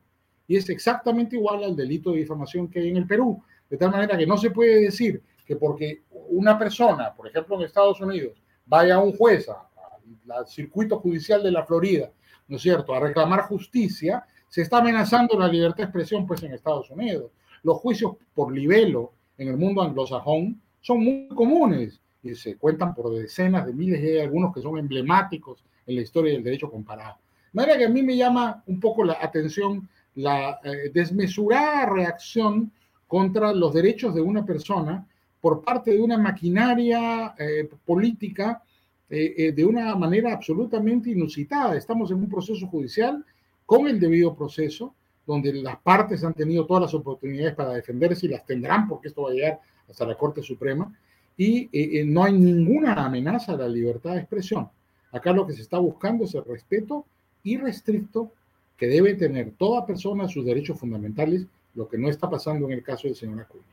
[0.49, 3.41] y es exactamente igual al delito de difamación que hay en el Perú.
[3.69, 7.63] De tal manera que no se puede decir que porque una persona, por ejemplo en
[7.63, 12.11] Estados Unidos, vaya a un juez, al circuito judicial de la Florida,
[12.49, 16.55] ¿no es cierto?, a reclamar justicia, se está amenazando la libertad de expresión pues en
[16.55, 17.31] Estados Unidos.
[17.63, 23.15] Los juicios por libelo en el mundo anglosajón son muy comunes y se cuentan por
[23.15, 27.17] decenas de miles y hay algunos que son emblemáticos en la historia del derecho comparado.
[27.53, 32.73] De manera que a mí me llama un poco la atención la eh, desmesurada reacción
[33.07, 35.07] contra los derechos de una persona
[35.41, 38.63] por parte de una maquinaria eh, política
[39.09, 41.77] eh, de una manera absolutamente inusitada.
[41.77, 43.25] Estamos en un proceso judicial
[43.65, 44.95] con el debido proceso,
[45.27, 49.23] donde las partes han tenido todas las oportunidades para defenderse y las tendrán porque esto
[49.23, 50.93] va a llegar hasta la Corte Suprema,
[51.39, 51.71] y
[52.05, 54.69] no hay ninguna amenaza a la libertad de expresión.
[55.13, 57.07] Acá lo que se está buscando es el respeto
[57.45, 58.33] irrestricto
[58.77, 62.73] que debe tener toda persona a sus derechos fundamentales, lo que no está pasando en
[62.73, 63.65] el caso del señor Acuña.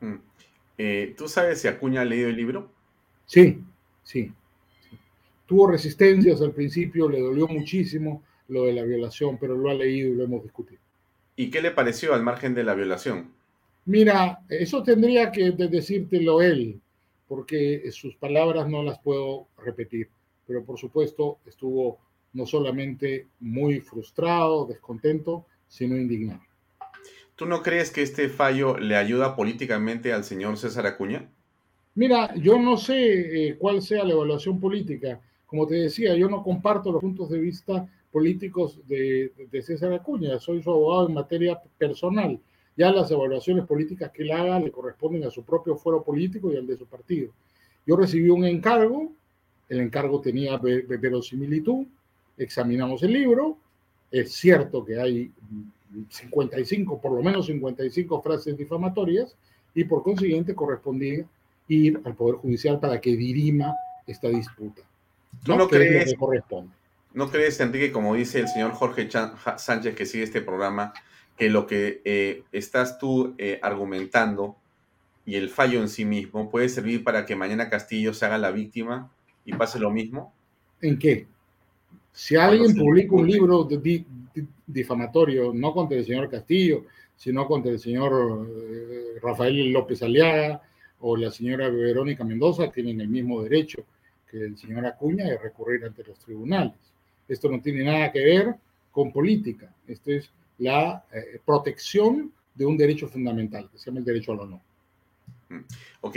[0.00, 0.20] Mm.
[0.78, 2.70] Eh, ¿Tú sabes si Acuña ha leído el libro?
[3.26, 3.62] Sí,
[4.02, 4.32] sí,
[5.46, 10.10] Tuvo resistencias al principio, le dolió muchísimo lo de la violación, pero lo ha leído
[10.10, 10.80] y lo hemos discutido.
[11.34, 13.32] ¿Y qué le pareció al margen de la violación?
[13.84, 16.80] Mira, eso tendría que decírtelo él,
[17.30, 20.10] porque sus palabras no las puedo repetir
[20.50, 22.00] pero por supuesto estuvo
[22.32, 26.40] no solamente muy frustrado, descontento, sino indignado.
[27.36, 31.30] ¿Tú no crees que este fallo le ayuda políticamente al señor César Acuña?
[31.94, 32.96] Mira, yo no sé
[33.50, 35.20] eh, cuál sea la evaluación política.
[35.46, 40.40] Como te decía, yo no comparto los puntos de vista políticos de, de, César Acuña.
[40.40, 42.40] Soy su abogado en materia personal.
[42.80, 46.56] Ya las evaluaciones políticas que él haga le corresponden a su propio fuero político y
[46.56, 47.30] al de su partido.
[47.86, 49.12] Yo recibí un encargo
[49.70, 51.86] el encargo tenía verosimilitud,
[52.36, 53.56] examinamos el libro,
[54.10, 55.30] es cierto que hay
[56.08, 59.36] 55, por lo menos 55 frases difamatorias,
[59.72, 61.24] y por consiguiente correspondía
[61.68, 63.72] ir al Poder Judicial para que dirima
[64.08, 64.82] esta disputa.
[65.44, 66.72] ¿Tú no, crees, corresponde.
[67.14, 69.08] ¿No crees, Enrique, como dice el señor Jorge
[69.56, 70.92] Sánchez que sigue este programa,
[71.40, 74.56] que lo que eh, estás tú eh, argumentando
[75.24, 78.50] y el fallo en sí mismo puede servir para que mañana Castillo se haga la
[78.50, 79.10] víctima
[79.46, 80.34] y pase lo mismo?
[80.82, 81.26] ¿En qué?
[82.12, 83.66] Si alguien publica un libro
[84.66, 86.84] difamatorio, no contra el señor Castillo,
[87.16, 90.60] sino contra el señor eh, Rafael López Aliaga
[90.98, 93.86] o la señora Verónica Mendoza, tienen el mismo derecho
[94.30, 96.92] que el señor Acuña de recurrir ante los tribunales.
[97.26, 98.56] Esto no tiene nada que ver
[98.90, 99.72] con política.
[99.86, 100.30] Esto es
[100.60, 104.60] la eh, protección de un derecho fundamental, que se llama el derecho al honor.
[105.48, 105.60] Mm.
[106.02, 106.16] Ok,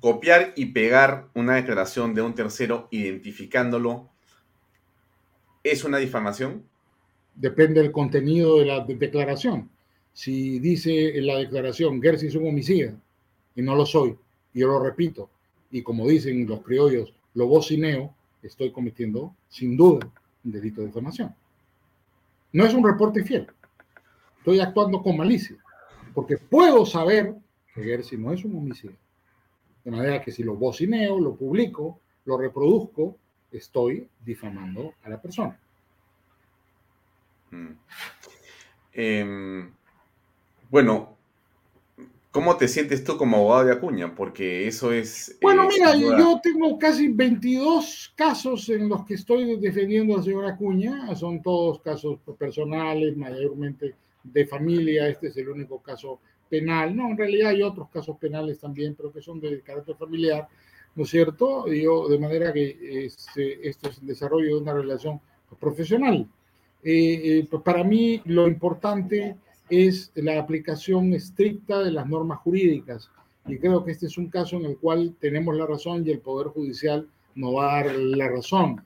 [0.00, 4.08] copiar y pegar una declaración de un tercero identificándolo,
[5.62, 6.62] ¿es una difamación?
[7.34, 9.68] Depende del contenido de la declaración.
[10.12, 12.94] Si dice en la declaración, Gersi es un homicida,
[13.56, 14.16] y no lo soy,
[14.54, 15.28] y yo lo repito,
[15.70, 20.08] y como dicen los criollos, lo vocineo, estoy cometiendo sin duda
[20.44, 21.34] un delito de difamación.
[22.52, 23.46] No es un reporte fiel.
[24.40, 25.56] Estoy actuando con malicia,
[26.14, 27.34] porque puedo saber
[27.74, 28.96] que si no es un homicidio.
[29.84, 33.16] De manera que si lo bocineo, lo publico, lo reproduzco,
[33.52, 35.58] estoy difamando a la persona.
[37.50, 37.72] Mm.
[38.92, 39.70] Em,
[40.70, 41.16] bueno,
[42.30, 44.14] ¿Cómo te sientes tú como abogado de Acuña?
[44.14, 45.36] Porque eso es...
[45.42, 50.46] Bueno, eh, mira, yo tengo casi 22 casos en los que estoy defendiendo al señor
[50.46, 51.12] Acuña.
[51.16, 55.08] Son todos casos personales, mayormente de familia.
[55.08, 56.94] Este es el único caso penal.
[56.96, 60.48] No, en realidad hay otros casos penales también, pero que son de carácter familiar,
[60.94, 61.66] ¿no es cierto?
[61.72, 65.20] Yo, de manera que este, esto es el desarrollo de una relación
[65.58, 66.28] profesional.
[66.82, 69.36] Eh, eh, para mí lo importante
[69.68, 73.10] es la aplicación estricta de las normas jurídicas.
[73.46, 76.20] Y creo que este es un caso en el cual tenemos la razón y el
[76.20, 78.82] Poder Judicial nos va a dar la razón.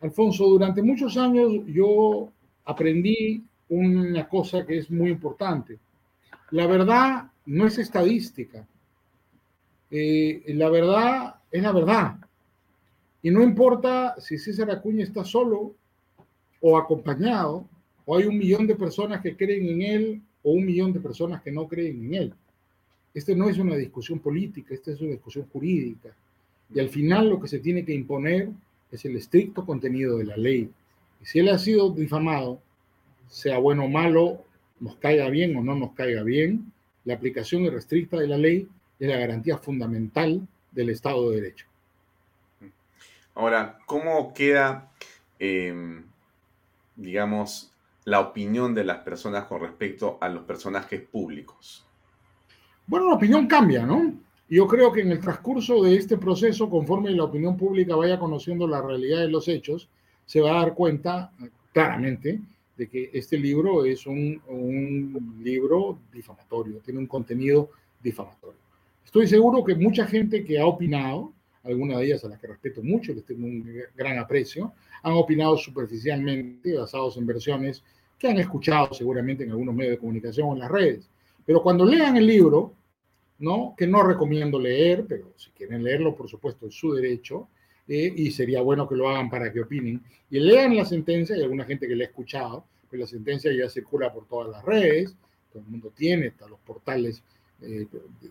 [0.00, 2.30] Alfonso, durante muchos años yo
[2.64, 5.78] aprendí una cosa que es muy importante.
[6.50, 8.66] La verdad no es estadística.
[9.90, 12.16] Eh, la verdad es la verdad.
[13.22, 15.74] Y no importa si César Acuña está solo
[16.60, 17.66] o acompañado,
[18.04, 21.40] o hay un millón de personas que creen en él o un millón de personas
[21.42, 22.34] que no creen en él.
[23.14, 26.14] Este no es una discusión política, esta es una discusión jurídica.
[26.74, 28.50] Y al final lo que se tiene que imponer
[28.90, 30.70] es el estricto contenido de la ley.
[31.22, 32.60] Y si él ha sido difamado,
[33.32, 34.44] sea bueno o malo,
[34.78, 36.70] nos caiga bien o no nos caiga bien,
[37.06, 38.68] la aplicación irrestricta de la ley
[39.00, 41.66] es la garantía fundamental del Estado de Derecho.
[43.34, 44.92] Ahora, ¿cómo queda,
[45.38, 46.04] em,
[46.94, 47.72] digamos,
[48.04, 51.86] la opinión de las personas con respecto a los personajes públicos?
[52.86, 54.12] Bueno, la opinión cambia, ¿no?
[54.50, 58.68] Yo creo que en el transcurso de este proceso, conforme la opinión pública vaya conociendo
[58.68, 59.88] la realidad de los hechos,
[60.26, 61.32] se va a dar cuenta
[61.72, 62.38] claramente
[62.76, 67.70] de que este libro es un, un libro difamatorio, tiene un contenido
[68.02, 68.60] difamatorio.
[69.04, 71.32] Estoy seguro que mucha gente que ha opinado,
[71.64, 73.64] algunas de ellas a las que respeto mucho, les tengo un
[73.94, 77.82] gran aprecio, han opinado superficialmente, basados en versiones
[78.18, 81.10] que han escuchado seguramente en algunos medios de comunicación o en las redes.
[81.44, 82.74] Pero cuando lean el libro,
[83.38, 83.74] ¿no?
[83.76, 87.48] que no recomiendo leer, pero si quieren leerlo, por supuesto, es su derecho,
[87.88, 91.42] eh, y sería bueno que lo hagan para que opinen, y lean la sentencia, hay
[91.42, 95.14] alguna gente que la ha escuchado, pues la sentencia ya circula por todas las redes,
[95.52, 97.22] todo el mundo tiene, hasta los portales
[97.60, 98.30] eh, de,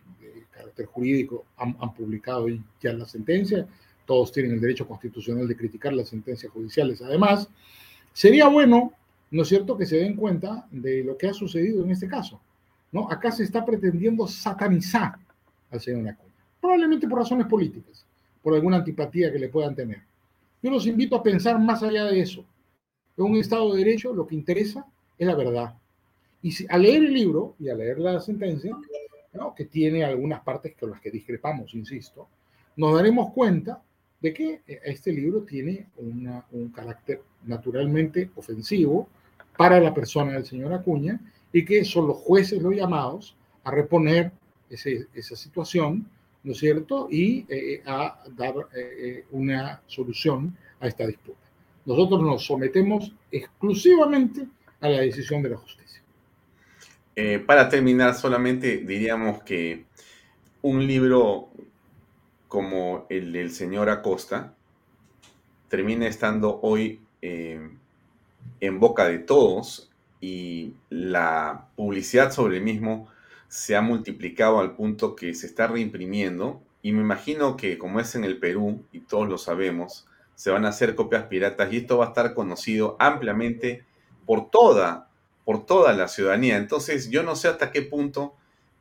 [0.52, 2.48] carácter jurídico han, publicado
[2.82, 3.66] ya la sentencia,
[4.06, 7.02] todos tienen el derecho constitucional de criticar las sentencias judiciales.
[7.02, 7.48] Además,
[8.14, 8.94] sería bueno,
[9.32, 12.42] ¿no es cierto?, que se den cuenta de lo que ha sucedido en este caso.
[12.92, 13.10] ¿no?
[13.10, 15.16] Acá se está pretendiendo satanizar
[15.70, 18.06] al señor Acuña, probablemente por razones políticas,
[18.42, 20.02] por alguna antipatía que le puedan tener.
[20.62, 22.46] Yo los invito a pensar más allá de eso.
[23.18, 24.86] En un Estado de Derecho lo que interesa
[25.18, 25.76] es la verdad.
[26.42, 28.76] Y si, a leer el libro y a leer la sentencia,
[29.56, 32.28] que tiene algunas partes con las que discrepamos, insisto,
[32.76, 33.82] nos daremos cuenta
[34.20, 39.08] de que eh, este libro tiene un carácter naturalmente ofensivo
[39.58, 41.20] para la persona del señor Acuña
[41.52, 44.32] y que son los jueces los llamados a reponer
[44.70, 46.08] esa situación,
[46.44, 47.08] ¿no es cierto?
[47.10, 51.40] Y eh, a dar eh, una solución a esta disputa.
[51.86, 54.48] Nosotros nos sometemos exclusivamente
[54.80, 56.02] a la decisión de la justicia.
[57.46, 59.86] para terminar, solamente diríamos que
[60.62, 61.50] un libro
[62.48, 64.54] como el del señor Acosta
[65.70, 67.70] termina estando hoy eh,
[68.60, 69.90] en boca de todos
[70.20, 73.08] y la publicidad sobre el mismo
[73.52, 78.16] se ha multiplicado al punto que se está reimprimiendo y me imagino que como es
[78.16, 81.98] en el Perú y todos lo sabemos, se van a hacer copias piratas y esto
[81.98, 83.84] va a estar conocido ampliamente
[84.26, 85.10] por toda,
[85.44, 86.56] por toda la ciudadanía.
[86.56, 88.36] Entonces yo no sé hasta qué punto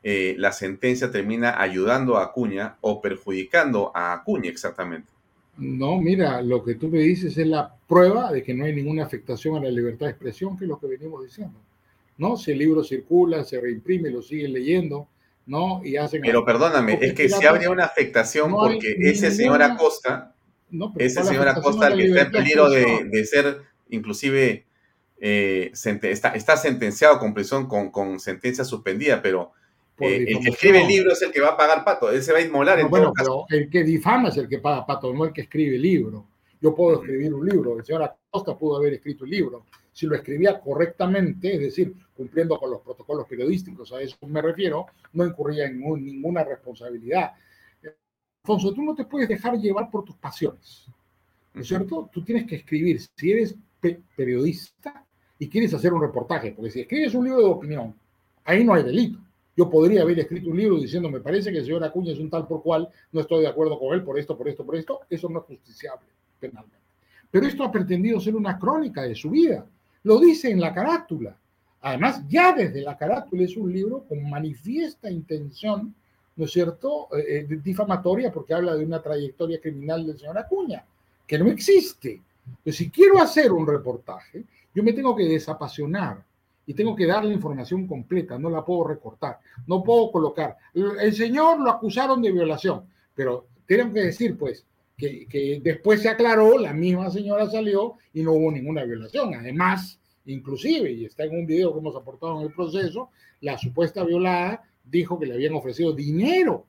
[0.05, 5.11] eh, la sentencia termina ayudando a Acuña o perjudicando a Acuña exactamente.
[5.57, 9.05] No, mira, lo que tú me dices es la prueba de que no hay ninguna
[9.05, 11.59] afectación a la libertad de expresión, que es lo que venimos diciendo.
[12.21, 12.37] ¿No?
[12.37, 15.09] Si el libro circula, se reimprime, lo siguen leyendo,
[15.47, 15.81] ¿no?
[15.83, 16.21] Y hacen.
[16.21, 20.35] Pero perdóname, es que si habría una afectación porque ese señor Acosta,
[20.99, 24.67] ese señor Acosta, el que está en peligro de, ser inclusive
[25.19, 29.53] eh, está, está, sentenciado con prisión con, con sentencia suspendida, pero
[29.99, 32.35] eh, el que escribe el libro es el que va a pagar pato, él se
[32.35, 35.25] va a inmolar en bueno, pero el que difama es el que paga pato, no
[35.25, 36.27] el que escribe el libro.
[36.61, 39.65] Yo puedo escribir un libro, el señor Acosta pudo haber escrito el libro.
[40.01, 44.87] Si lo escribía correctamente, es decir, cumpliendo con los protocolos periodísticos, a eso me refiero,
[45.13, 47.33] no incurría en ninguna responsabilidad.
[48.43, 50.87] Alfonso, tú no te puedes dejar llevar por tus pasiones,
[51.53, 52.09] ¿no es cierto?
[52.11, 52.99] Tú tienes que escribir.
[53.15, 53.55] Si eres
[54.17, 55.05] periodista
[55.39, 57.95] y quieres hacer un reportaje, porque si escribes un libro de opinión,
[58.45, 59.19] ahí no hay delito
[59.55, 62.31] yo podría haber escrito un libro diciendo, me parece que el señor Acuña es un
[62.31, 65.01] tal por cual, no estoy de acuerdo con él por esto, por esto, por esto.
[65.11, 66.79] Eso no es justiciable penalmente.
[67.31, 69.67] Pero esto ha pretendido ser una crónica de su vida.
[70.03, 71.37] Lo dice en la carátula.
[71.83, 75.95] Además, ya desde la carátula es un libro con manifiesta intención,
[76.37, 80.85] ¿no es cierto?, eh, eh, difamatoria, porque habla de una trayectoria criminal del señor Acuña,
[81.27, 82.21] que no existe.
[82.63, 84.45] Pero si quiero hacer un reportaje,
[84.75, 86.23] yo me tengo que desapasionar
[86.67, 90.57] y tengo que dar la información completa, no la puedo recortar, no puedo colocar.
[90.75, 92.85] El señor lo acusaron de violación,
[93.15, 94.65] pero tengo que decir, pues,
[95.01, 99.35] que, después se aclaró, la misma señora salió y no hubo ninguna violación.
[99.35, 104.05] Además, Inclusive, y está en un video que hemos aportado en el proceso, la supuesta
[104.05, 106.67] violada dijo que le habían ofrecido dinero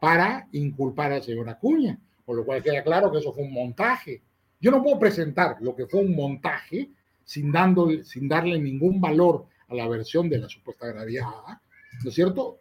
[0.00, 4.22] para inculpar al señor Acuña, con lo cual queda claro que eso fue un montaje.
[4.60, 6.90] Yo no puedo presentar lo que fue un montaje
[7.24, 11.62] sin, dando, sin darle ningún valor a la versión de la supuesta agraviada,
[12.02, 12.60] ¿no es cierto?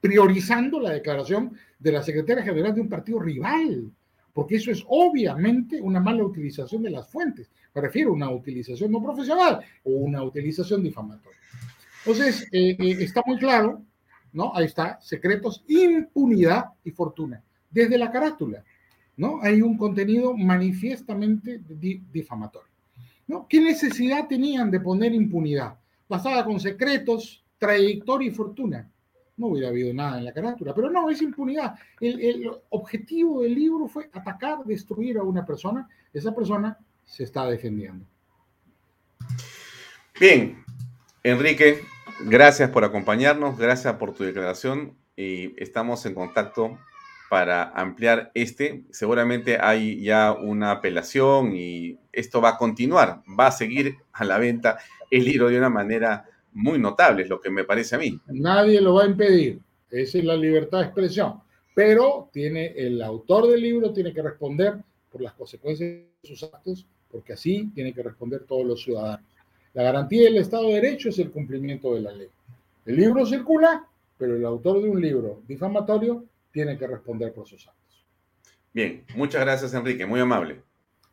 [0.00, 3.90] Priorizando la declaración de la secretaria general de un partido rival,
[4.40, 7.50] porque eso es obviamente una mala utilización de las fuentes.
[7.74, 11.38] Me refiero a una utilización no profesional o una utilización difamatoria.
[11.98, 13.82] Entonces, eh, eh, está muy claro,
[14.32, 14.56] ¿no?
[14.56, 17.44] Ahí está, secretos, impunidad y fortuna.
[17.70, 18.64] Desde la carátula,
[19.18, 19.42] ¿no?
[19.42, 21.60] Hay un contenido manifiestamente
[22.10, 22.72] difamatorio,
[23.26, 23.46] ¿no?
[23.46, 25.78] ¿Qué necesidad tenían de poner impunidad?
[26.08, 28.90] Basada con secretos, trayectoria y fortuna
[29.40, 30.74] no hubiera habido nada en la carátula.
[30.74, 31.74] Pero no, es impunidad.
[31.98, 35.88] El, objetivo del libro fue atacar, destruir a una persona.
[36.12, 38.04] Esa persona se está defendiendo.
[40.20, 40.62] Bien,
[41.24, 41.80] Enrique,
[42.26, 46.78] gracias por acompañarnos, gracias por tu declaración y estamos en contacto
[47.30, 48.84] para ampliar este.
[48.90, 54.36] Seguramente hay ya una apelación y esto va a continuar, va a seguir a la
[54.36, 54.78] venta
[55.10, 58.18] el libro de una manera muy notables, lo que me parece a mí.
[58.26, 61.40] Nadie lo va a impedir, esa es la libertad de expresión,
[61.74, 64.74] pero tiene el autor del libro tiene que responder
[65.10, 69.26] por las consecuencias de sus actos, porque así tiene que responder todos los ciudadanos.
[69.74, 72.28] La garantía del Estado de Derecho es el cumplimiento de la ley.
[72.86, 73.86] El libro circula,
[74.18, 78.04] pero el autor de un libro difamatorio tiene que responder por sus actos.
[78.72, 80.62] Bien, muchas gracias Enrique, muy amable.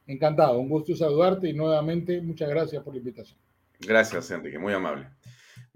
[0.05, 3.37] Encantado, un gusto saludarte y nuevamente muchas gracias por la invitación.
[3.79, 5.07] Gracias Enrique, muy amable.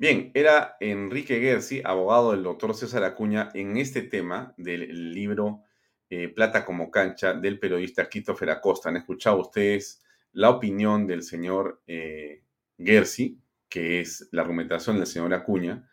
[0.02, 5.62] Bien, era Enrique Gersi, abogado del doctor César Acuña, en este tema del libro
[6.10, 8.89] eh, Plata como cancha del periodista Christopher Acosta.
[8.89, 12.41] Han escuchado ustedes la opinión del señor eh,
[12.80, 13.39] Gersi,
[13.70, 15.88] que es la argumentación del señor Acuña.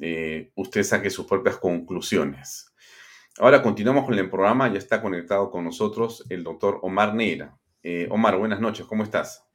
[0.00, 2.74] Eh, usted saque sus propias conclusiones.
[3.38, 4.72] Ahora continuamos con el programa.
[4.72, 7.56] Ya está conectado con nosotros el doctor Omar Neira.
[8.08, 9.49] Omar, buenas noches, ¿cómo estás?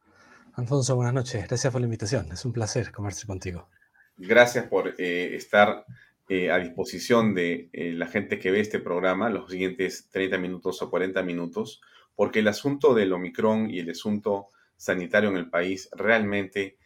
[0.56, 1.46] Alfonso, buenas noches.
[1.50, 2.32] Gracias por la invitación.
[2.32, 3.68] Es un placer conversar contigo.
[4.16, 5.86] Gracias por eh, estar
[6.30, 10.82] eh, a disposición de eh, la gente que ve este programa los siguientes 30 minutos
[10.82, 11.82] o 40 minutos,
[12.16, 14.48] porque el asunto del Omicron y el asunto
[14.78, 16.78] sanitario en el país realmente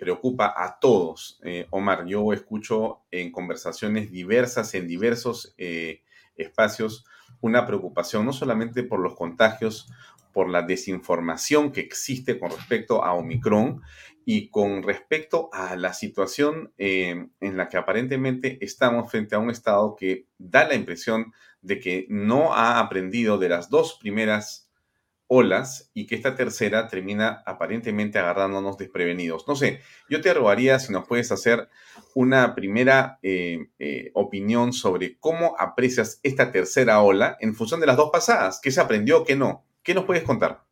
[0.00, 1.40] preocupa a todos.
[1.70, 5.54] Omar, yo escucho en conversaciones diversas, en diversos
[6.36, 7.04] espacios,
[7.40, 9.88] una preocupación no solamente por los contagios
[10.38, 13.82] por la desinformación que existe con respecto a Omicron
[14.24, 19.50] y con respecto a la situación eh, en la que aparentemente estamos frente a un
[19.50, 24.70] Estado que da la impresión de que no ha aprendido de las dos primeras
[25.26, 29.48] olas y que esta tercera termina aparentemente agarrándonos desprevenidos.
[29.48, 31.68] No sé, yo te rogaría si nos puedes hacer
[32.14, 37.96] una primera eh, eh, opinión sobre cómo aprecias esta tercera ola en función de las
[37.96, 39.64] dos pasadas, qué se aprendió, qué no.
[39.88, 40.64] ¿Qué nos puedes contar?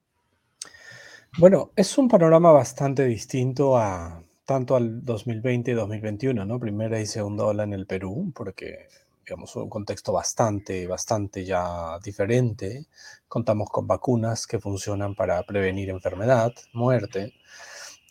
[1.39, 6.61] Bueno, es un panorama bastante distinto a tanto al 2020 y 2021, ¿no?
[6.61, 8.89] Primera y segunda ola en el Perú, porque
[9.25, 12.89] digamos un contexto bastante, bastante ya diferente.
[13.27, 17.33] Contamos con vacunas que funcionan para prevenir enfermedad, muerte.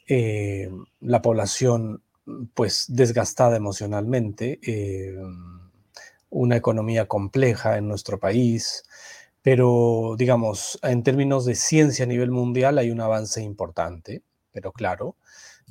[0.07, 2.01] Eh, la población,
[2.55, 4.59] pues, desgastada emocionalmente.
[4.63, 5.15] Eh,
[6.31, 8.83] una economía compleja en nuestro país,
[9.45, 15.17] pero, digamos, en términos de ciencia a nivel mundial hay un avance importante, pero claro,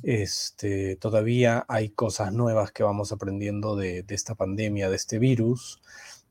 [0.01, 5.81] este, todavía hay cosas nuevas que vamos aprendiendo de, esta pandemia, de este virus.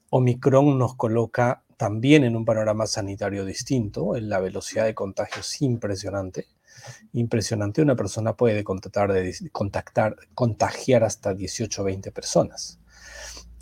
[0.08, 5.60] Omicron nos coloca también en un panorama sanitario distinto, en la velocidad de contagio es
[5.60, 6.46] impresionante.
[7.12, 9.12] Impresionante, una persona puede contactar,
[9.52, 12.80] contactar, contagiar hasta 18 o 20 personas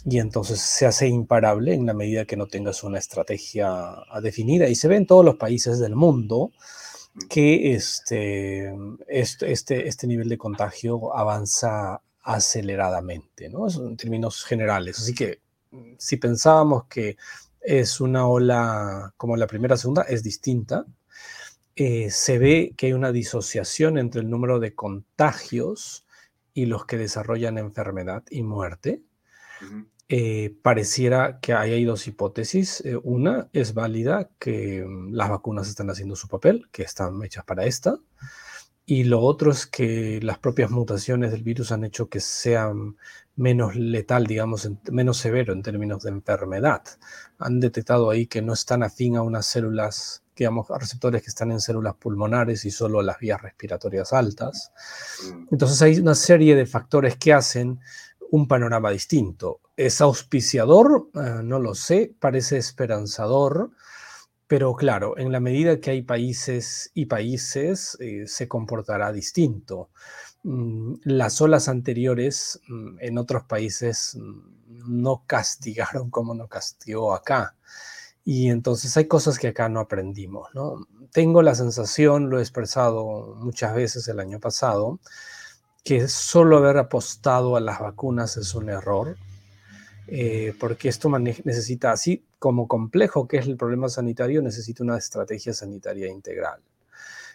[0.04, 4.68] y entonces se hace imparable en la medida que no tengas una estrategia definida.
[4.68, 6.52] Y se ve en todos los países del mundo
[7.28, 8.74] que este,
[9.08, 13.68] este, este, este nivel de contagio avanza aceleradamente, ¿no?
[13.68, 14.98] en términos generales.
[14.98, 15.40] Así que
[15.98, 17.16] si pensábamos que
[17.60, 20.84] es una ola como la primera, segunda, es distinta.
[21.76, 26.06] eh, se ve que hay una disociación entre el número de contagios
[26.54, 29.02] y los que desarrollan enfermedad y muerte.
[30.14, 32.82] Eh, pareciera que hay dos hipótesis.
[32.84, 37.46] Eh, una es válida, que mm, las vacunas están haciendo su papel, que están hechas
[37.46, 37.96] para esta.
[38.84, 42.74] Y lo otro es que las propias mutaciones del virus han hecho que sea
[43.36, 46.82] menos letal, digamos, menos severo en términos de enfermedad.
[47.38, 51.52] Han detectado ahí que no están afín a unas células, digamos, a receptores que están
[51.52, 54.72] en células pulmonares y solo a las vías respiratorias altas.
[55.24, 55.46] Mm.
[55.52, 57.80] Entonces hay una serie de factores que hacen
[58.32, 59.60] un panorama distinto.
[59.76, 61.10] ¿Es auspiciador?
[61.14, 63.72] Ah, no lo sé, parece esperanzador,
[64.46, 69.90] pero claro, en la medida que hay países y países, eh, se comportará distinto.
[70.44, 77.56] Mm, las olas anteriores mm, en otros países mm, no castigaron como no castigó acá.
[78.24, 80.86] Y entonces hay cosas que acá no aprendimos, ¿no?
[81.12, 85.00] Tengo la sensación, lo he expresado muchas veces el año pasado,
[85.84, 89.16] que solo haber apostado a las vacunas es un error,
[90.06, 95.54] eh, porque esto necesita, así como complejo que es el problema sanitario, necesita una estrategia
[95.54, 96.60] sanitaria integral.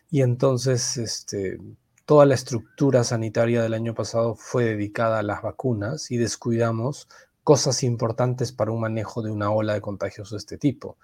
[0.09, 1.59] Y entonces, este,
[2.05, 7.09] toda la estructura sanitaria del año pasado fue dedicada a las vacunas y descuidamos
[7.43, 10.97] cosas importantes para un manejo de una ola de contagios de este tipo.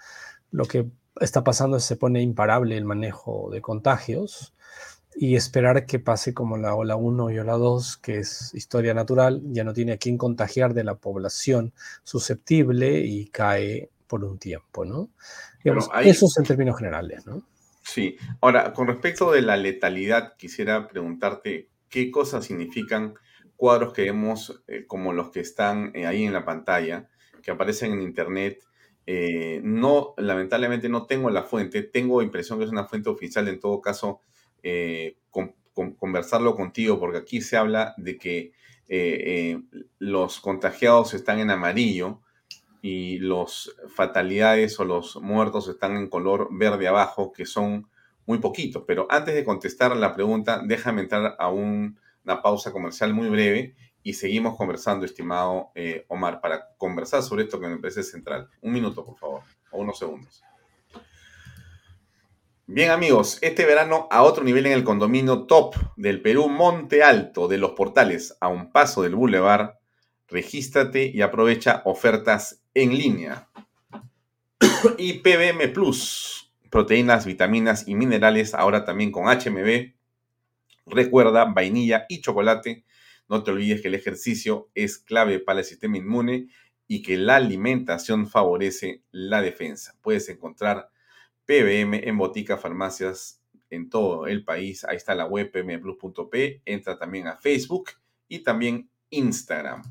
[0.52, 0.90] Lo que
[1.20, 4.54] está pasando es que se pone imparable el manejo de contagios
[5.16, 9.42] y esperar que pase como la ola 1 y ola 2, que es historia natural,
[9.46, 14.86] ya no tiene a quién contagiar de la población susceptible y cae por un tiempo,
[14.86, 15.10] ¿no?
[15.64, 17.44] Eso es en términos generales, ¿no?
[17.84, 18.18] Sí.
[18.42, 23.14] Ahora, con respecto de la letalidad, quisiera preguntarte qué cosas significan
[23.56, 27.10] cuadros que vemos eh, como los que están eh, ahí en la pantalla,
[27.42, 28.64] que aparecen en internet.
[29.06, 33.60] Eh, no, lamentablemente no tengo la fuente, tengo impresión que es una fuente oficial, en
[33.60, 34.22] todo caso
[34.64, 35.18] eh,
[36.00, 38.54] conversarlo contigo, porque aquí se habla de que
[38.88, 39.62] eh, eh,
[40.00, 42.22] los contagiados están en amarillo
[42.82, 47.88] y los fatalidades o los muertos están en color verde abajo, que son
[48.26, 48.84] muy poquitos.
[48.88, 54.14] Pero antes de contestar la pregunta, déjame entrar a una pausa comercial muy breve y
[54.14, 55.72] seguimos conversando, estimado
[56.08, 58.50] Omar, para conversar sobre esto que me parece central.
[58.62, 59.42] Un minuto, por favor,
[59.72, 60.44] o unos segundos.
[62.66, 67.50] Bien amigos, este verano a otro nivel en el condominio top del Perú Monte Alto
[67.50, 69.72] de los Portales, a un paso del Boulevard,
[70.30, 73.50] regístrate y aprovecha ofertas en línea.
[74.98, 79.92] y PBM Plus, proteínas, vitaminas y minerales, ahora también con HMB.
[80.86, 82.86] Recuerda, vainilla y chocolate.
[83.28, 86.48] No te olvides que el ejercicio es clave para el sistema inmune
[86.88, 89.98] y que la alimentación favorece la defensa.
[90.02, 90.93] Puedes encontrar
[91.46, 94.86] PBM en botica farmacias en todo el país.
[94.86, 96.62] Ahí está la web pbmplus.p.
[96.66, 97.92] Entra también a Facebook
[98.28, 99.84] y también Instagram.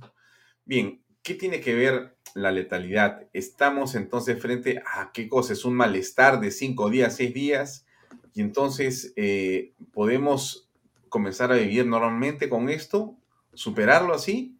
[0.64, 3.28] Bien, ¿qué tiene que ver la letalidad?
[3.32, 5.52] Estamos entonces frente a qué cosa?
[5.52, 7.86] Es un malestar de cinco días, seis días.
[8.34, 10.70] Y entonces eh, podemos
[11.08, 13.14] comenzar a vivir normalmente con esto,
[13.52, 14.56] superarlo así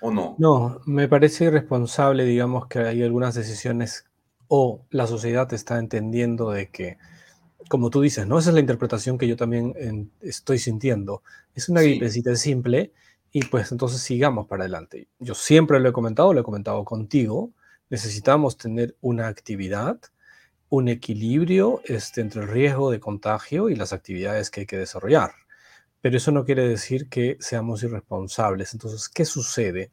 [0.00, 0.34] o no?
[0.38, 4.07] No, me parece irresponsable, digamos, que hay algunas decisiones
[4.48, 6.98] o la sociedad está entendiendo de que,
[7.68, 8.38] como tú dices, ¿no?
[8.38, 11.22] Esa es la interpretación que yo también estoy sintiendo.
[11.54, 12.92] Es una gripecita simple
[13.30, 15.08] y pues entonces sigamos para adelante.
[15.18, 17.52] Yo siempre lo he comentado, lo he comentado contigo,
[17.90, 20.00] necesitamos tener una actividad,
[20.70, 25.32] un equilibrio este, entre el riesgo de contagio y las actividades que hay que desarrollar.
[26.00, 28.72] Pero eso no quiere decir que seamos irresponsables.
[28.72, 29.90] Entonces, ¿qué sucede?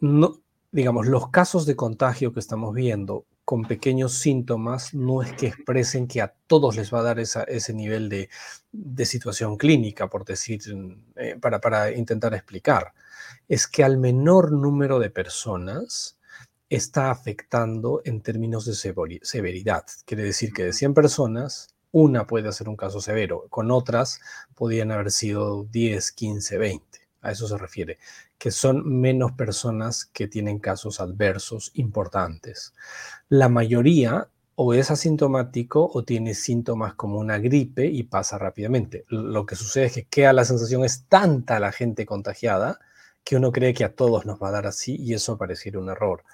[0.00, 0.40] No,
[0.70, 6.06] digamos, los casos de contagio que estamos viendo con pequeños síntomas no es que expresen
[6.06, 10.60] que a todos les va a dar ese nivel de, situación clínica, por decir,
[11.16, 12.92] eh, para, para intentar explicar.
[13.48, 16.18] Es que al menor número de personas
[16.70, 18.74] está afectando en términos de
[19.22, 19.84] severidad.
[20.06, 24.20] Quiere decir que de 100 personas, una puede ser un caso severo, con otras
[24.54, 26.98] podrían haber sido 10, 15, 20.
[27.20, 27.98] A eso se refiere
[28.42, 32.74] que son menos personas que tienen casos adversos importantes.
[33.28, 39.04] La mayoría o es asintomático o tiene síntomas como una gripe y pasa rápidamente.
[39.06, 42.80] Lo que sucede es que queda la sensación, es tanta la gente contagiada
[43.22, 45.90] que uno cree que a todos nos va a dar así y eso pareciera un
[45.90, 46.24] error.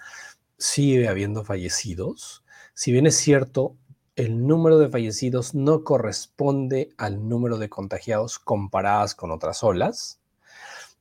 [0.57, 2.43] Sigue habiendo fallecidos.
[2.73, 3.77] Si bien es cierto,
[4.17, 10.19] el número de fallecidos no corresponde al número de contagiados comparadas con otras olas,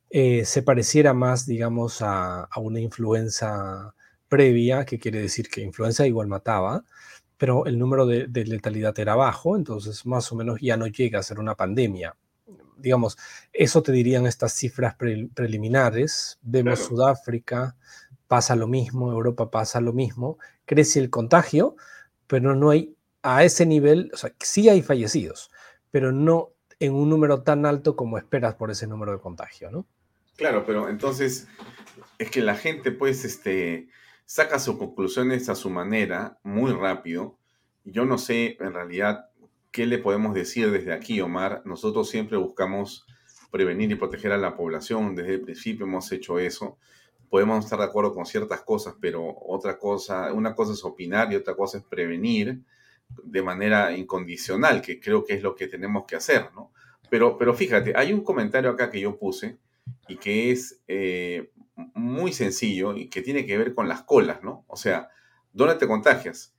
[0.09, 3.93] eh, se pareciera más, digamos, a, una influenza
[4.29, 6.83] previa, que quiere decir que influenza igual mataba,
[7.37, 11.23] pero el número de, letalidad era bajo, entonces más o menos ya no llega a
[11.23, 12.15] ser una pandemia.
[12.77, 13.17] Digamos,
[13.53, 16.37] eso te dirían estas cifras preliminares.
[16.41, 17.75] Vemos Sudáfrica,
[18.27, 21.75] pasa lo mismo, Europa pasa lo mismo, crece el contagio,
[22.27, 25.51] pero no hay a ese nivel, o sea, sí hay fallecidos,
[25.91, 29.85] pero no en un número tan alto como esperas por ese número de contagio, ¿no?
[30.37, 31.47] Claro, pero entonces
[32.19, 33.89] es que la gente pues este
[34.25, 37.39] saca sus conclusiones a su manera muy rápido.
[37.83, 39.29] Yo no sé en realidad
[39.71, 41.63] qué le podemos decir desde aquí, Omar.
[41.65, 43.07] Nosotros siempre buscamos
[43.49, 45.15] prevenir y proteger a la población.
[45.15, 46.77] Desde el principio hemos hecho eso.
[47.29, 51.35] Podemos estar de acuerdo con ciertas cosas, pero otra cosa, una cosa es opinar y
[51.35, 52.61] otra cosa es prevenir
[53.23, 56.71] de manera incondicional, que creo que es lo que tenemos que hacer, ¿no?
[57.09, 59.57] Pero, pero fíjate, hay un comentario acá que yo puse
[60.07, 61.51] y que es eh,
[61.93, 64.65] muy sencillo y que tiene que ver con las colas, ¿no?
[64.67, 65.09] O sea,
[65.53, 66.55] ¿dónde te contagias?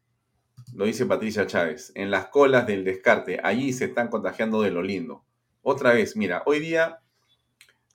[0.75, 4.83] Lo dice Patricia Chávez, en las colas del descarte, allí se están contagiando de lo
[4.83, 5.25] lindo.
[5.63, 7.01] Otra vez, mira, hoy día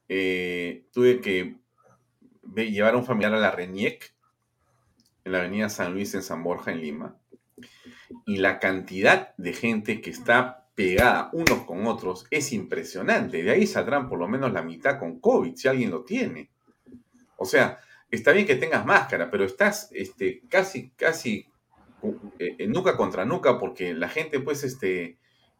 [0.09, 1.57] eh, tuve que
[2.55, 4.13] llevar a un familiar a la RENIEC,
[5.25, 7.17] en la avenida San Luis en San Borja, en Lima,
[8.25, 13.43] y la cantidad de gente que está pegada unos con otros es impresionante.
[13.43, 16.51] De ahí saldrán por lo menos la mitad con COVID, si alguien lo tiene.
[17.37, 21.47] O sea, está bien que tengas máscara, pero estás este, casi, casi
[22.39, 25.17] eh, nuca contra nuca porque la gente pues este,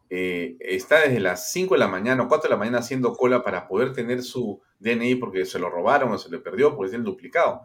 [0.09, 3.43] eh, está desde las 5 de la mañana o 4 de la mañana haciendo cola
[3.43, 6.95] para poder tener su DNI porque se lo robaron o se le perdió porque es
[6.95, 7.61] el duplicado.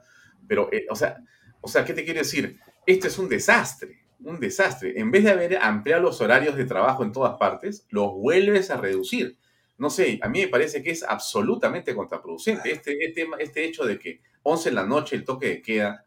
[0.46, 1.18] Pero, eh, o, sea,
[1.60, 2.58] o sea, ¿qué te quiero decir?
[2.86, 4.98] Esto es un desastre un desastre.
[4.98, 8.76] En vez de haber ampliado los horarios de trabajo en todas partes, los vuelves a
[8.76, 9.38] reducir.
[9.76, 13.98] No sé, a mí me parece que es absolutamente contraproducente este, este, este hecho de
[13.98, 16.04] que 11 en la noche el toque de queda,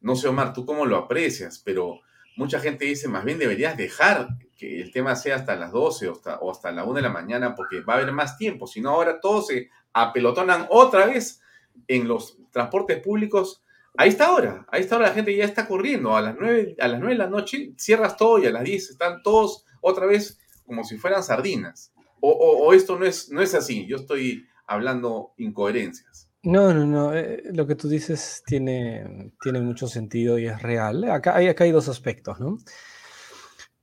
[0.00, 2.00] no sé Omar, tú cómo lo aprecias, pero
[2.36, 6.12] mucha gente dice, más bien deberías dejar que el tema sea hasta las 12 o
[6.12, 8.80] hasta, o hasta la 1 de la mañana porque va a haber más tiempo, si
[8.80, 11.40] no ahora todos se apelotonan otra vez
[11.88, 13.62] en los transportes públicos
[13.98, 16.16] Ahí está ahora, ahí está ahora la gente ya está corriendo.
[16.16, 18.90] A las 9, a las 9 de la noche cierras todo y a las 10
[18.90, 21.92] están todos otra vez como si fueran sardinas.
[22.20, 26.28] O, esto no es, no es así, yo estoy hablando incoherencias.
[26.42, 31.04] No, no, no, eh, lo que tú dices tiene, tiene mucho sentido y es real.
[31.10, 32.58] Acá hay, acá hay dos aspectos, ¿no?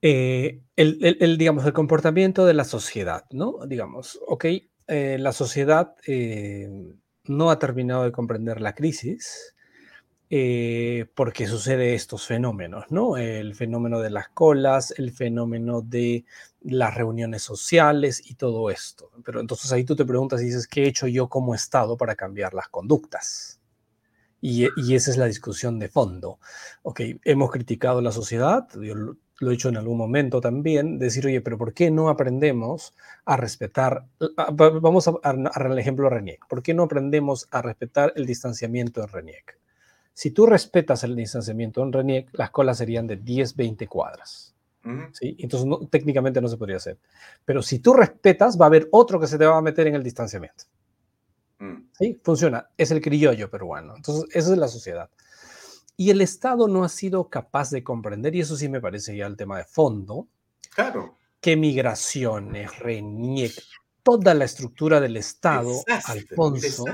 [0.01, 3.59] Eh, el, digamos, el comportamiento de la sociedad, ¿no?
[3.65, 4.45] Digamos, ok,
[4.87, 5.95] eh, la sociedad
[7.25, 9.52] no ha terminado de comprender la crisis,
[10.35, 13.17] eh, porque sucede estos fenómenos, ¿no?
[13.17, 16.25] El fenómeno de las colas, el fenómeno de
[16.61, 19.11] las reuniones sociales y todo esto.
[19.23, 22.15] Pero entonces ahí tú te preguntas y dices, ¿qué he hecho yo como Estado para
[22.15, 23.61] cambiar las conductas?
[24.41, 24.65] Y,
[24.95, 26.39] esa es la discusión de fondo.
[26.81, 31.41] Ok, hemos criticado la sociedad, yo lo, he hecho en algún momento también, decir, oye,
[31.41, 34.07] pero ¿por qué no aprendemos a respetar,
[34.51, 39.09] vamos a, a, ejemplo de RENIEC, ¿por qué no aprendemos a respetar el distanciamiento en
[39.09, 39.62] RENIEC?
[40.13, 44.53] Si tú respetas el distanciamiento en RENIEC, las colas serían de 10, 20 cuadras.
[45.11, 45.35] ¿sí?
[45.39, 46.97] Entonces, técnicamente no se podría hacer.
[47.45, 49.95] Pero si tú respetas, va a haber otro que se te va a meter en
[49.95, 50.65] el distanciamiento.
[51.59, 51.89] Mm.
[51.97, 52.19] ¿Sí?
[52.23, 52.69] Funciona.
[52.77, 53.95] Es el criollo peruano.
[53.95, 55.09] Entonces, esa es la sociedad.
[55.95, 59.25] Y el Estado no ha sido capaz de comprender, y eso sí me parece ya
[59.25, 60.27] el tema de fondo.
[60.75, 61.17] Claro.
[61.39, 63.53] Que migraciones, RENIEC,
[64.01, 66.85] toda la estructura del Estado, Alfonso,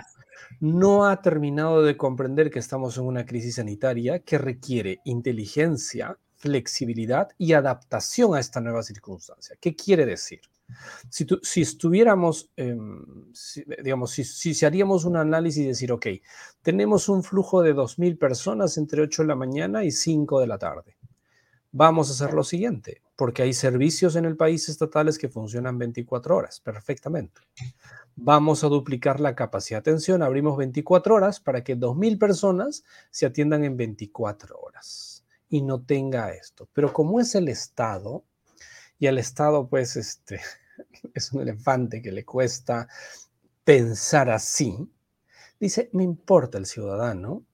[0.59, 7.29] no ha terminado de comprender que estamos en una crisis sanitaria que requiere inteligencia, flexibilidad
[7.37, 9.55] y adaptación a esta nueva circunstancia.
[9.59, 10.41] ¿Qué quiere decir?
[11.09, 13.03] Si, si estuviéramos, em,
[13.83, 16.07] digamos, si, si, haríamos un análisis y decir, ok,
[16.61, 20.59] tenemos un flujo de 2.000 personas entre 8 de la mañana y 5 de la
[20.59, 20.97] tarde.
[21.71, 26.35] Vamos a hacer lo siguiente, porque hay servicios en el país estatales que funcionan 24
[26.35, 27.41] horas perfectamente
[28.21, 33.25] vamos a duplicar la capacidad de atención, abrimos 24 horas para que 2.000 personas se
[33.25, 36.69] atiendan en 24 horas y no tenga esto.
[36.73, 38.25] Pero como es el Estado,
[38.97, 40.41] y al Estado pues este,
[41.13, 42.87] es un elefante que le cuesta
[43.63, 44.77] pensar así,
[45.59, 47.45] dice, me importa el ciudadano,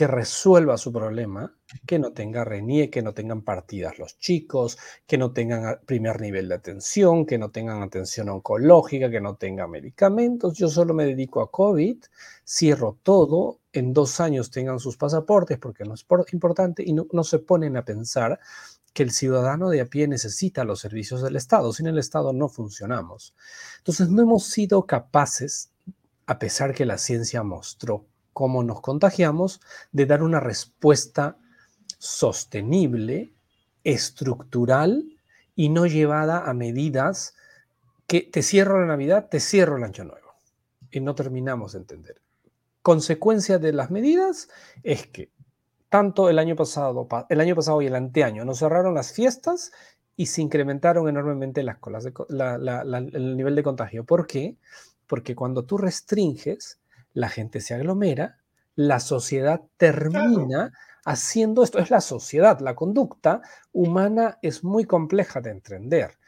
[0.00, 1.54] que resuelva su problema,
[1.86, 6.48] que no tenga renie, que no tengan partidas los chicos, que no tengan primer nivel
[6.48, 10.56] de atención, que no tengan atención oncológica, que no tengan medicamentos.
[10.56, 11.98] Yo solo me dedico a COVID,
[12.46, 17.22] cierro todo, en dos años tengan sus pasaportes porque no es importante y no, no
[17.22, 18.40] se ponen a pensar
[18.94, 21.74] que el ciudadano de a pie necesita los servicios del Estado.
[21.74, 23.34] Sin el Estado no funcionamos.
[23.76, 25.72] Entonces no hemos sido capaces,
[26.24, 29.60] a pesar que la ciencia mostró cómo nos contagiamos,
[29.92, 31.36] de dar una respuesta
[31.98, 33.32] sostenible
[33.84, 35.04] estructural
[35.54, 37.34] y no llevada a medidas
[38.06, 40.34] que te cierro la Navidad, te cierro el Año Nuevo.
[40.90, 42.20] Y no terminamos de entender.
[42.82, 44.48] Consecuencia de las medidas
[44.82, 45.30] es que
[45.90, 49.72] tanto el año pasado, el año pasado y el anteaño nos cerraron las fiestas
[50.16, 54.04] y se incrementaron enormemente las colas el nivel de contagio.
[54.04, 54.56] ¿Por qué?
[55.06, 56.78] Porque cuando tú restringes,
[57.12, 58.38] la gente se aglomera,
[58.74, 60.72] la sociedad termina
[61.04, 61.78] haciendo esto.
[61.78, 63.42] Es la sociedad, la conducta
[63.72, 66.18] humana es muy compleja de entender.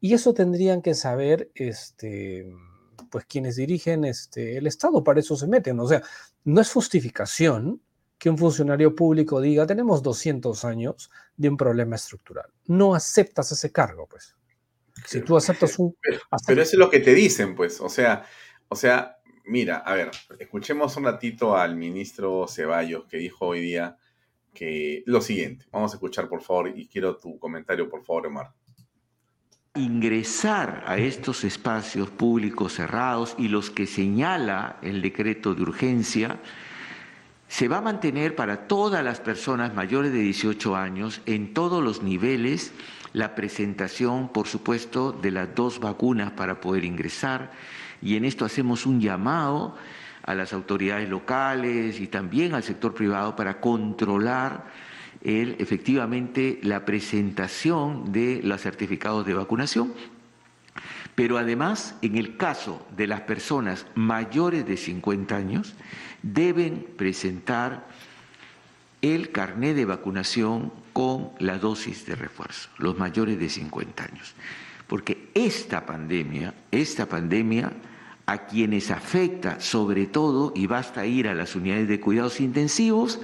[0.00, 2.52] Y eso tendrían que saber este,
[3.10, 5.78] pues quienes dirigen este, el Estado, para eso se meten.
[5.78, 6.02] O sea,
[6.44, 7.80] no es justificación
[8.18, 12.46] que un funcionario público diga, tenemos 200 años de un problema estructural.
[12.66, 14.36] No aceptas ese cargo, pues.
[15.06, 15.96] Si tú aceptas un...
[16.46, 17.80] Pero, eso es lo que te dicen, pues.
[17.80, 18.24] O sea,
[18.68, 23.96] o sea, mira, a ver, escuchemos un ratito al ministro Ceballos que dijo hoy día
[24.52, 25.66] que lo siguiente.
[25.72, 28.52] Vamos a escuchar, por favor, y quiero tu comentario, por favor, Omar.
[29.74, 36.40] Ingresar a estos espacios públicos cerrados y los que señala el decreto de urgencia
[37.48, 42.02] se va a mantener para todas las personas mayores de 18 años en todos los
[42.02, 42.72] niveles
[43.12, 47.50] la presentación, por supuesto, de las dos vacunas para poder ingresar
[48.02, 49.76] y en esto hacemos un llamado
[50.24, 54.66] a las autoridades locales y también al sector privado para controlar
[55.24, 59.92] efectivamente la presentación de los certificados de vacunación.
[61.14, 65.74] Pero además, en el caso de las personas mayores de 50 años,
[66.22, 67.86] deben presentar
[69.02, 74.34] el carné de vacunación con la dosis de refuerzo, los mayores de 50 años.
[74.86, 77.72] Porque esta pandemia, esta pandemia
[78.26, 83.20] a quienes afecta sobre todo, y basta ir a las unidades de cuidados intensivos,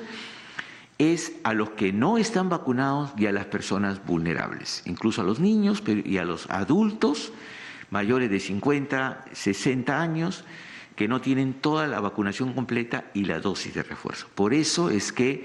[0.98, 5.38] es a los que no están vacunados y a las personas vulnerables, incluso a los
[5.38, 7.32] niños y a los adultos
[7.90, 10.44] mayores de 50, 60 años,
[10.96, 14.26] que no tienen toda la vacunación completa y la dosis de refuerzo.
[14.34, 15.44] Por eso es que,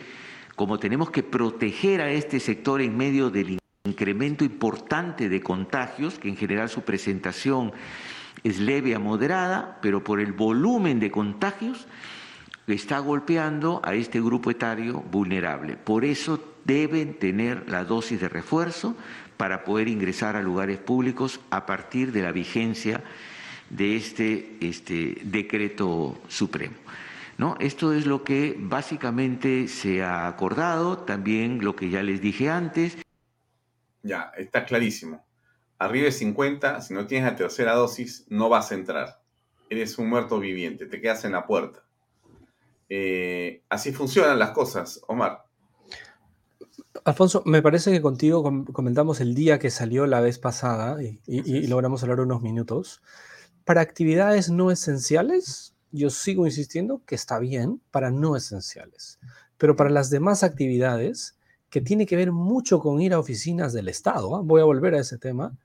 [0.55, 6.29] como tenemos que proteger a este sector en medio del incremento importante de contagios, que
[6.29, 7.71] en general su presentación
[8.43, 11.87] es leve a moderada, pero por el volumen de contagios
[12.67, 15.75] está golpeando a este grupo etario vulnerable.
[15.75, 18.95] Por eso deben tener la dosis de refuerzo
[19.37, 23.03] para poder ingresar a lugares públicos a partir de la vigencia
[23.69, 26.75] de este, este decreto supremo.
[27.37, 27.57] ¿No?
[27.59, 32.95] Esto es lo que básicamente se ha acordado, también lo que ya les dije antes.
[34.03, 35.25] Ya, está clarísimo
[35.79, 39.21] arriba de 50, si no tienes la tercera dosis, no vas a entrar.
[39.69, 41.83] Eres un muerto viviente, te quedas en la puerta.
[42.89, 45.45] Eh, así funcionan las cosas, Omar.
[47.05, 52.03] Alfonso, me parece que contigo comentamos el día que salió la vez pasada y, logramos
[52.03, 53.01] hablar unos minutos.
[53.65, 59.19] Para actividades no esenciales, yo sigo insistiendo que está bien para no esenciales,
[59.57, 61.37] pero para las demás actividades,
[61.73, 64.41] que tiene que ver mucho con ir a oficinas del Estado, ¿ah?
[64.43, 65.57] voy a volver a ese tema,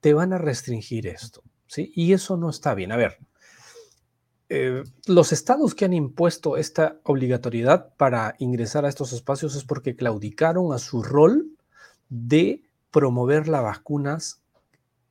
[0.00, 1.42] te van a restringir esto.
[1.66, 1.92] ¿sí?
[1.94, 2.92] Y eso no está bien.
[2.92, 3.18] A ver,
[4.48, 9.96] eh, los estados que han impuesto esta obligatoriedad para ingresar a estos espacios es porque
[9.96, 11.50] claudicaron a su rol
[12.08, 14.40] de promover las vacunas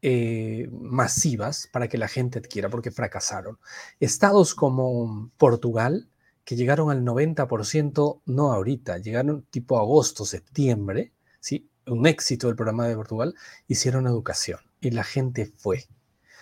[0.01, 3.59] eh, masivas para que la gente adquiera, porque fracasaron.
[3.99, 6.09] Estados como Portugal,
[6.49, 11.69] que llegaron al 90%, no ahorita, llegaron tipo agosto, septiembre, ¿sí?
[11.85, 13.35] un éxito del programa de Portugal,
[13.67, 15.85] hicieron educación y la gente fue.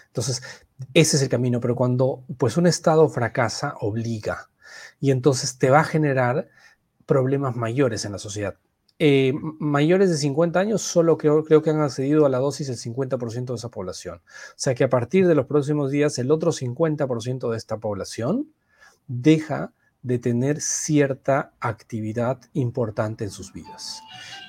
[0.06, 0.42] Entonces,
[0.94, 4.50] ese es el camino, pero cuando pues un Estado fracasa, obliga
[5.02, 6.48] y entonces te va a generar
[7.06, 8.56] problemas mayores en la sociedad.
[9.00, 12.78] Eh, mayores de 50 años, solo creo, creo que han accedido a la dosis el
[12.78, 14.20] 50% de esa población.
[14.20, 18.54] O sea que a partir de los próximos días, el otro 50% de esta población
[19.08, 19.74] deja
[20.08, 24.02] de tener cierta actividad importante en sus vidas.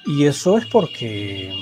[0.06, 1.52] Y eso es porque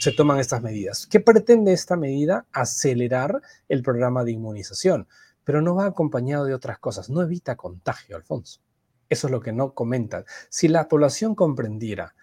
[0.00, 1.06] se toman estas medidas.
[1.06, 2.46] ¿Qué pretende esta medida?
[2.52, 5.06] Acelerar el programa de inmunización,
[5.44, 8.60] pero no va acompañado de otras cosas, no evita contagio, Alfonso.
[9.08, 10.24] Eso es lo que no comentan.
[10.48, 12.14] Si la población comprendiera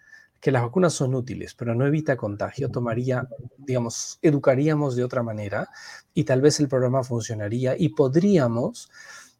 [0.41, 3.27] que las vacunas son útiles, pero no evita contagio, tomaría,
[3.57, 5.69] digamos, educaríamos de otra manera
[6.13, 8.89] y tal vez el programa funcionaría y podríamos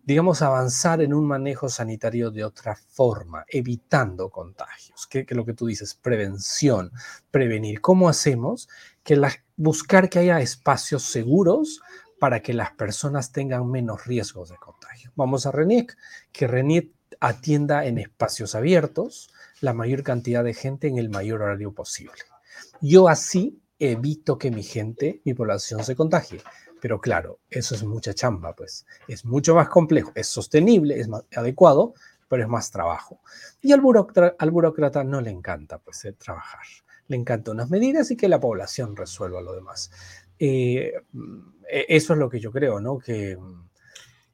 [0.04, 5.68] digamos, avanzar en un manejo sanitario de otra forma, evitando contagios, que, lo que tú
[5.68, 6.92] dices, prevención,
[7.32, 7.82] prevenir.
[7.82, 8.70] ¿Cómo hacemos?
[9.04, 9.22] Que
[9.56, 11.82] buscar que haya espacios seguros
[12.20, 15.12] para que las personas tengan menos riesgos de contagio.
[15.16, 15.96] Vamos a RENIEC,
[16.32, 19.30] que RENIEC atienda en espacios abiertos
[19.62, 22.22] la mayor cantidad de gente en el mayor horario posible.
[22.82, 26.42] Yo así evito que mi gente, mi población se contagie.
[26.82, 28.86] Pero claro, eso es mucha chamba, pues.
[29.08, 31.94] Es mucho más complejo, es sostenible, es más adecuado,
[32.28, 33.20] pero es más trabajo.
[33.62, 33.82] Y al
[34.38, 36.66] al burócrata no le encanta, pues, trabajar.
[37.08, 39.92] Le encanta unas medidas y que la población resuelva lo demás.
[40.38, 40.94] Eh,
[41.70, 43.00] e, eso es lo que yo creo, ¿no?
[43.00, 43.38] Que,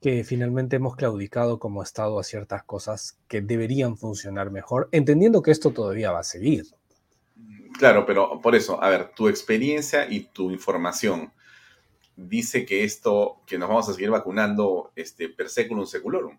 [0.01, 5.51] que finalmente hemos claudicado como Estado a ciertas cosas que deberían funcionar mejor, entendiendo que
[5.51, 6.67] esto todavía va a seguir.
[7.79, 11.33] Claro, pero por eso, a ver, tu experiencia y tu información
[12.16, 16.38] dice que esto, que nos vamos a seguir vacunando, este, per seculum seculorum.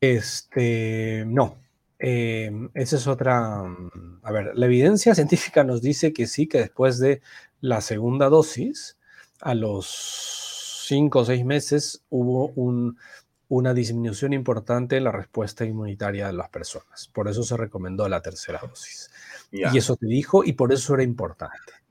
[0.00, 1.56] Este, no.
[1.98, 3.62] Eh, esa es otra.
[4.22, 7.22] A ver, la evidencia científica nos dice que sí, que después de
[7.60, 8.98] la segunda dosis,
[9.40, 12.98] a los cinco o seis meses hubo un,
[13.48, 17.08] una disminución importante en la respuesta inmunitaria de las personas.
[17.08, 19.10] Por eso se recomendó la tercera dosis.
[19.50, 21.81] Y eso te dijo, y por eso era importante.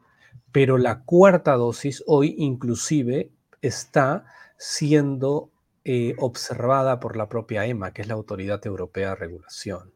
[0.51, 3.31] Pero la cuarta dosis hoy inclusive
[3.61, 4.25] está
[4.57, 5.49] siendo
[5.83, 9.93] eh, observada por la propia EMA, que es la Autoridad Europea de Regulación,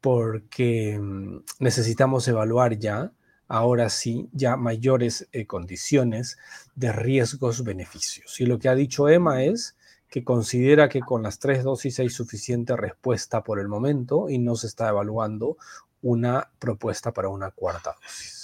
[0.00, 3.12] porque mm, necesitamos evaluar ya,
[3.48, 6.36] ahora sí, ya mayores eh, condiciones
[6.74, 8.40] de riesgos-beneficios.
[8.40, 9.76] Y lo que ha dicho EMA es
[10.08, 14.54] que considera que con las tres dosis hay suficiente respuesta por el momento y no
[14.56, 15.56] se está evaluando
[16.02, 18.35] una propuesta para una cuarta dosis.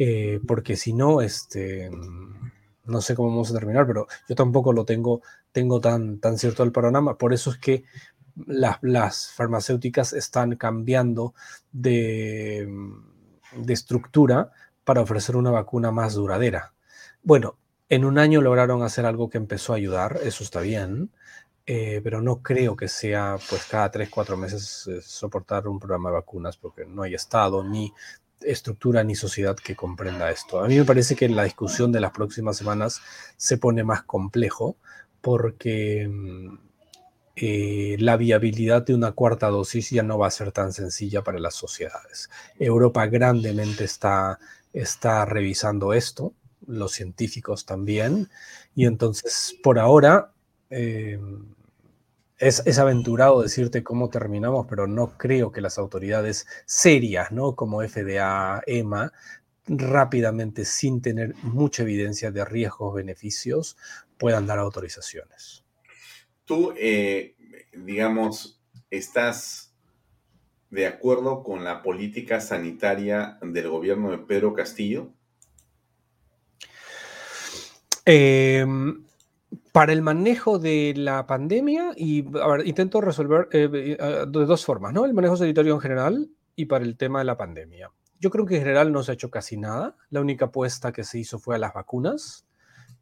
[0.00, 1.90] Eh, porque si no, este,
[2.84, 6.62] no sé cómo vamos a terminar, pero yo tampoco lo tengo, tengo tan, tan cierto
[6.62, 7.18] el panorama.
[7.18, 7.84] Por eso es que
[8.46, 11.34] las, las farmacéuticas están cambiando
[11.72, 12.68] de,
[13.56, 14.52] de estructura
[14.84, 16.74] para ofrecer una vacuna más duradera.
[17.24, 21.10] Bueno, en un año lograron hacer algo que empezó a ayudar, eso está bien,
[21.66, 26.10] eh, pero no creo que sea pues cada tres, cuatro meses eh, soportar un programa
[26.10, 27.92] de vacunas porque no hay Estado ni
[28.42, 30.60] estructura ni sociedad que comprenda esto.
[30.60, 33.00] A mí me parece que la discusión de las próximas semanas
[33.36, 34.76] se pone más complejo
[35.20, 36.58] porque mm,
[37.36, 41.38] eh, la viabilidad de una cuarta dosis ya no va a ser tan sencilla para
[41.38, 42.30] las sociedades.
[42.58, 44.38] Europa grandemente está,
[44.72, 46.34] está revisando esto,
[46.66, 48.28] los científicos también,
[48.74, 50.32] y entonces por ahora
[52.38, 57.56] es, aventurado decirte cómo terminamos, pero no creo que las autoridades serias, ¿no?
[57.56, 59.12] Como FDA, EMA,
[59.66, 63.76] rápidamente, sin tener mucha evidencia de riesgos, beneficios,
[64.18, 65.64] puedan dar autorizaciones.
[66.44, 67.34] Tú, eh,
[67.72, 69.74] digamos, estás
[70.70, 75.12] de acuerdo con la política sanitaria del gobierno de Pedro Castillo?
[78.04, 78.64] Eh,
[79.72, 82.24] para el manejo de la pandemia, y
[82.64, 85.04] intento resolver eh, eh, de dos formas, ¿no?
[85.04, 87.90] El manejo sanitario en general y para el tema de la pandemia.
[88.20, 89.96] Yo creo que en general no se ha hecho casi nada.
[90.10, 92.46] La única apuesta que se hizo fue a las vacunas.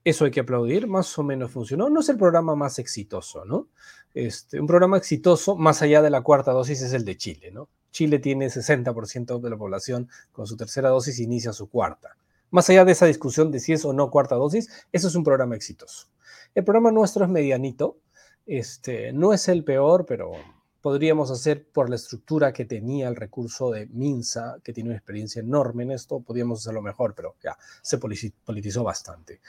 [0.04, 1.88] Eso hay que aplaudir, más o menos funcionó.
[1.88, 3.68] No es el programa más exitoso, ¿no?
[4.14, 7.68] Este, un programa exitoso, más allá de la cuarta dosis, es el de Chile, ¿no?
[7.90, 12.16] Chile tiene 60% de la población con su tercera dosis, inicia su cuarta.
[12.50, 15.24] Más allá de esa discusión de si es o no cuarta dosis, eso es un
[15.24, 16.08] programa exitoso.
[16.56, 17.98] El programa nuestro es medianito,
[18.46, 20.32] este, no es el peor, pero
[20.80, 25.40] podríamos hacer por la estructura que tenía el recurso de Minsa, que tiene una experiencia
[25.40, 29.42] enorme en esto, podríamos hacerlo mejor, pero ya se politizó bastante.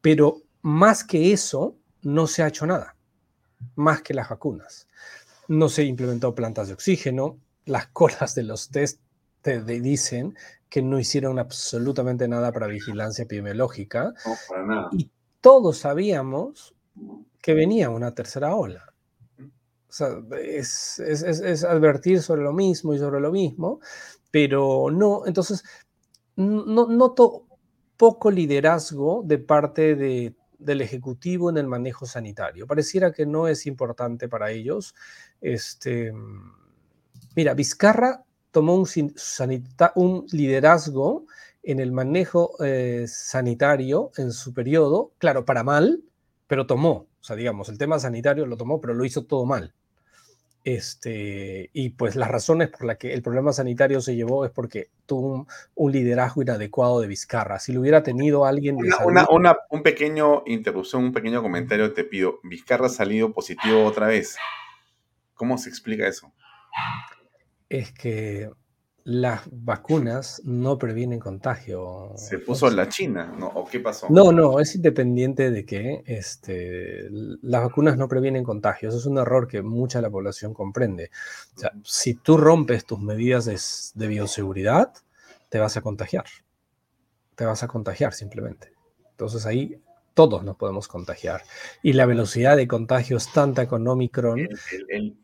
[0.00, 2.94] Pero más que eso, no se ha hecho nada,
[3.74, 4.86] más que las vacunas.
[5.48, 9.00] No se implementó plantas de oxígeno, las colas de los test
[9.42, 10.36] te dicen
[10.68, 14.14] que no hicieron absolutamente nada para vigilancia epidemiológica.
[14.24, 14.90] No, para nada
[15.44, 16.74] todos sabíamos
[17.42, 18.94] que venía una tercera ola.
[19.38, 20.08] O sea,
[20.40, 20.98] es,
[21.68, 23.78] advertir sobre lo mismo y sobre lo mismo,
[24.30, 25.62] pero no, entonces,
[26.36, 27.44] no, noto
[27.98, 32.66] poco liderazgo de parte del Ejecutivo en el manejo sanitario.
[32.66, 34.94] Pareciera que no es importante para ellos.
[35.42, 36.10] Este,
[37.36, 38.88] mira, Vizcarra tomó un,
[39.96, 41.26] un liderazgo
[41.64, 46.02] en el manejo eh, sanitario en su periodo, claro, para mal,
[46.46, 49.74] pero tomó, o sea, digamos, el tema sanitario lo tomó, pero lo hizo todo mal.
[50.62, 54.88] Este, y pues las razones por las que el problema sanitario se llevó es porque
[55.04, 57.58] tuvo un, liderazgo inadecuado de Vizcarra.
[57.58, 58.78] Si lo hubiera tenido alguien...
[58.78, 62.40] De una, una, un pequeño interrupción, un pequeño comentario te pido.
[62.42, 64.36] Vizcarra ha salido positivo otra vez.
[65.34, 66.32] ¿Cómo se explica eso?
[67.68, 68.48] Es que
[69.04, 72.12] las vacunas no previenen contagio.
[72.16, 73.48] Se puso la China, ¿no?
[73.48, 74.06] ¿O qué pasó?
[74.08, 78.88] No, no, es independiente de que este, las vacunas no previenen contagio.
[78.88, 81.10] Eso es un error que mucha de la población comprende.
[81.54, 83.60] O sea, si tú rompes tus medidas de,
[83.94, 84.94] de bioseguridad,
[85.50, 86.24] te vas a contagiar.
[87.34, 88.72] Te vas a contagiar simplemente.
[89.10, 89.82] Entonces ahí
[90.14, 91.42] todos nos podemos contagiar.
[91.82, 94.38] Y la velocidad de contagio es tanta con Omicron.
[94.38, 94.58] El,
[94.88, 95.16] el,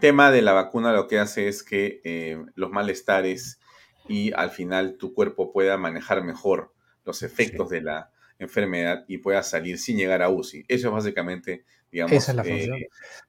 [0.00, 3.60] tema de la vacuna lo que hace es que eh, los malestares
[4.08, 6.72] y al final tu cuerpo pueda manejar mejor
[7.04, 10.64] los efectos de la enfermedad y pueda salir sin llegar a UCI.
[10.68, 12.76] Eso es básicamente, digamos, Esa es la, función.
[12.76, 12.88] Eh,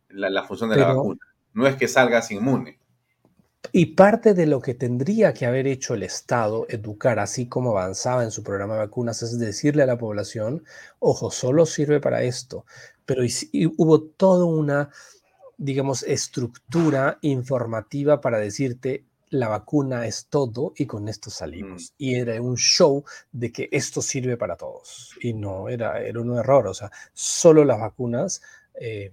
[0.10, 1.20] la, función de la vacuna.
[1.54, 2.80] No es que salgas inmune.
[3.72, 8.24] Y parte de lo que tendría que haber hecho el Estado, educar así como avanzaba
[8.24, 10.64] en su programa de vacunas, es decirle a la población,
[11.00, 12.66] ojo, solo sirve para esto,
[13.06, 13.22] pero
[13.78, 14.90] hubo toda una,
[15.60, 21.92] digamos, estructura informativa para decirte, la vacuna es todo y con esto salimos.
[21.92, 22.04] Mm.
[22.04, 25.12] Y era un show de que esto sirve para todos.
[25.22, 28.42] Y no, era, era un error, o sea, solo las vacunas...
[28.74, 29.12] Eh,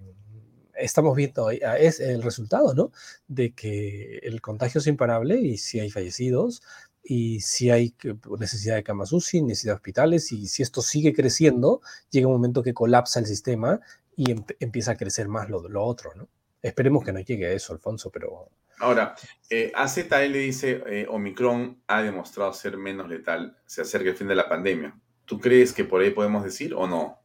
[0.79, 2.91] estamos viendo es el resultado, ¿no?
[3.27, 6.61] De que el contagio es imparable y si hay fallecidos
[7.03, 7.95] y si hay
[8.39, 12.61] necesidad de camas UCI, necesidad de hospitales y si esto sigue creciendo, llega un momento
[12.61, 13.79] que colapsa el sistema
[14.15, 16.29] y empieza a crecer más lo, lo otro, ¿no?
[16.67, 18.49] Esperemos que no llegue a eso, Alfonso, pero...
[18.79, 19.15] Ahora,
[19.49, 24.35] eh, AZL dice, eh, Omicron ha demostrado ser menos letal, se acerca el fin de
[24.35, 24.99] la pandemia.
[25.25, 27.19] ¿Tú crees que por ahí podemos decir o no?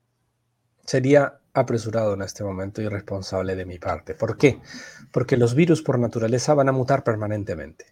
[0.84, 4.14] Sería apresurado en este momento y responsable de mi parte.
[4.14, 4.60] ¿Por qué?
[5.12, 7.86] Porque los virus por naturaleza van a mutar permanentemente.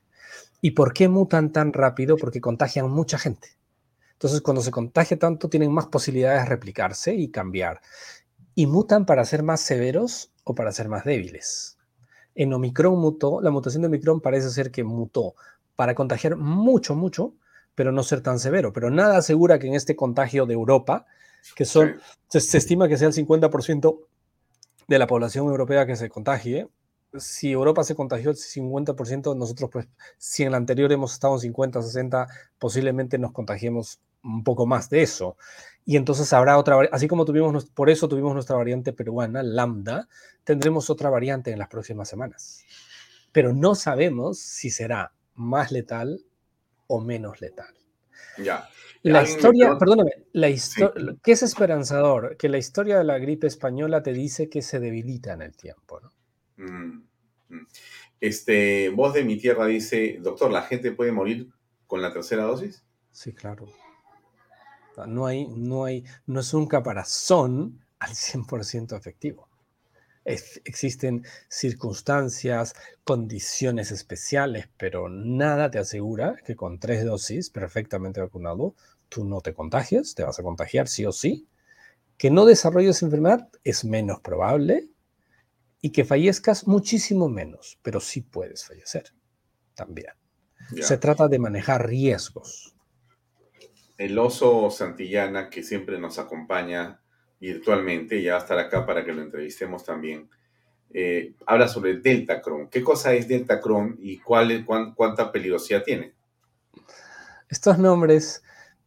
[0.60, 2.16] ¿Y por qué mutan tan rápido?
[2.16, 3.48] Porque contagian mucha gente.
[4.12, 7.80] Entonces, cuando se contagia tanto, tienen más posibilidades de replicarse y cambiar.
[8.54, 11.78] Y mutan para ser más severos o para ser más débiles.
[12.34, 15.34] En Omicron mutó, la mutación de Omicron parece ser que mutó
[15.76, 17.34] para contagiar mucho, mucho,
[17.74, 18.72] pero no ser tan severo.
[18.72, 21.06] Pero nada asegura que en este contagio de Europa
[21.54, 23.98] que son, se, estima que sea el 50%
[24.88, 26.68] de la población europea que se contagie.
[27.16, 29.88] Si Europa se contagió el 50%, nosotros, pues,
[30.18, 34.90] si en el anterior hemos estado en 50, 60, posiblemente nos contagiemos un poco más
[34.90, 35.36] de eso.
[35.84, 40.08] Y entonces habrá otra, así como tuvimos, por eso tuvimos nuestra variante peruana, lambda,
[40.44, 42.64] tendremos otra variante en las próximas semanas.
[43.32, 46.20] Pero no sabemos si será más letal
[46.86, 47.74] o menos letal.
[48.38, 48.68] Ya.
[49.02, 52.36] La historia, perdóname, la historia, ¿qué es esperanzador?
[52.36, 56.00] Que la historia de la gripe española te dice que se debilita en el tiempo,
[56.00, 56.12] ¿no?
[56.58, 57.08] Mm,
[57.48, 57.66] mm.
[58.20, 61.48] Este, voz de mi tierra dice, doctor, ¿la gente puede morir
[61.86, 62.84] con la tercera dosis?
[63.10, 63.66] Sí, claro.
[65.06, 69.50] No hay, no hay, no es un caparazón al 100% efectivo
[70.24, 78.74] existen circunstancias, condiciones especiales, pero nada te asegura que con tres dosis perfectamente vacunado
[79.08, 81.48] tú no te contagies, te vas a contagiar sí o sí.
[82.16, 84.90] Que no desarrolles enfermedad es menos probable
[85.80, 89.04] y que fallezcas muchísimo menos, pero sí puedes fallecer
[89.74, 90.12] también.
[90.82, 92.76] Se trata de manejar riesgos.
[94.00, 97.02] El oso Santillana, que siempre nos acompaña
[97.38, 100.30] virtualmente, ya va a estar acá para que lo entrevistemos también.
[100.88, 102.70] Eh, habla sobre Delta Cron.
[102.70, 106.14] ¿Qué cosa es Delta Cron y cuál, cuánta peligrosidad tiene?
[107.50, 108.42] Estos nombres,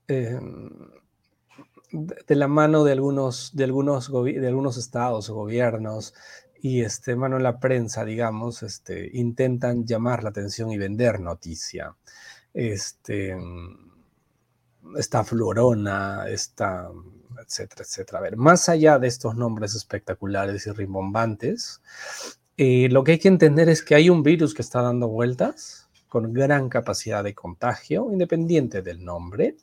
[0.08, 0.40] eh,
[1.92, 6.16] de la mano de algunos, de algunos, de algunos estados o gobiernos
[6.60, 11.96] y este, mano en la prensa, digamos, este, intentan llamar la atención y vender noticia.
[12.52, 13.38] Este,
[14.98, 16.90] esta florona, esta
[17.42, 18.20] etcétera, etcétera.
[18.20, 21.82] A ver, más allá de estos nombres espectaculares y rimbombantes,
[22.58, 25.90] eh, lo que hay que entender es que hay un virus que está dando vueltas
[26.08, 29.58] con gran capacidad de contagio, independiente del nombre.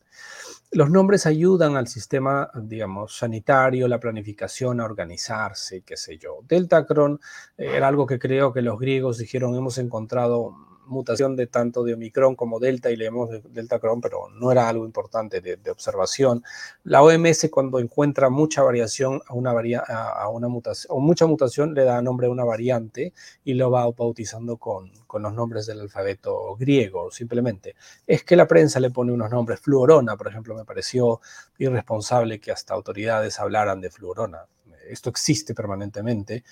[0.73, 6.41] Los nombres ayudan al sistema, digamos, sanitario, la planificación a organizarse, qué sé yo.
[6.49, 7.21] Deltacron
[7.57, 11.95] eh, era algo que creo que los griegos dijeron, hemos encontrado mutación de tanto de
[11.95, 16.43] Omicron como Delta y leemos Delta Cron, pero no era algo importante de, observación.
[16.85, 21.85] La OMS cuando encuentra mucha variación a una, a, una mutación, o mucha mutación, le
[21.85, 23.13] da nombre a una variante
[23.45, 27.77] y lo va bautizando con, con los nombres del alfabeto griego, simplemente.
[28.07, 31.21] Es que la prensa le pone unos nombres, fluorona, por ejemplo, me pareció
[31.59, 34.47] irresponsable que hasta autoridades hablaran de fluorona.
[34.89, 36.43] Esto existe permanentemente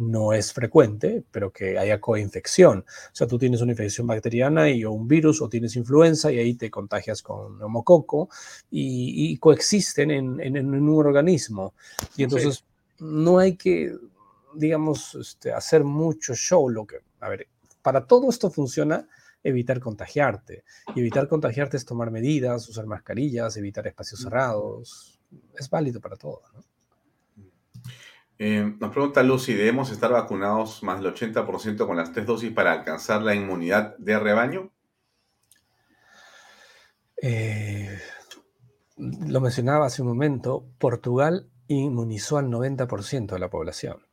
[0.00, 2.78] no es frecuente, pero que haya coinfección.
[2.80, 6.38] O sea, tú tienes una infección bacteriana y o un virus o tienes influenza y
[6.38, 8.30] ahí te contagias con neumococo
[8.70, 11.74] y, coexisten en, un organismo.
[12.16, 12.64] Y entonces
[12.98, 13.94] no hay que,
[14.54, 16.70] digamos, este, hacer mucho show.
[16.70, 17.46] Lo que, a ver,
[17.82, 19.06] para todo esto funciona
[19.42, 20.64] evitar contagiarte.
[20.94, 25.20] Y evitar contagiarte es tomar medidas, usar mascarillas, evitar espacios cerrados.
[25.58, 26.40] Es válido para todo.
[28.42, 32.72] Eh, nos pregunta Lucy, ¿debemos estar vacunados más del 80% con las tres dosis para
[32.72, 34.72] alcanzar la inmunidad de rebaño?
[37.20, 37.98] Eh,
[38.96, 44.06] lo mencionaba hace un momento, Portugal inmunizó al 90% de la población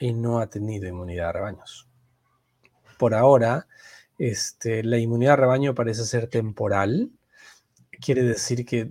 [0.00, 1.88] y no ha tenido inmunidad de rebaños.
[2.98, 3.68] Por ahora,
[4.18, 7.12] este, la inmunidad de rebaño parece ser temporal,
[8.00, 8.90] quiere decir que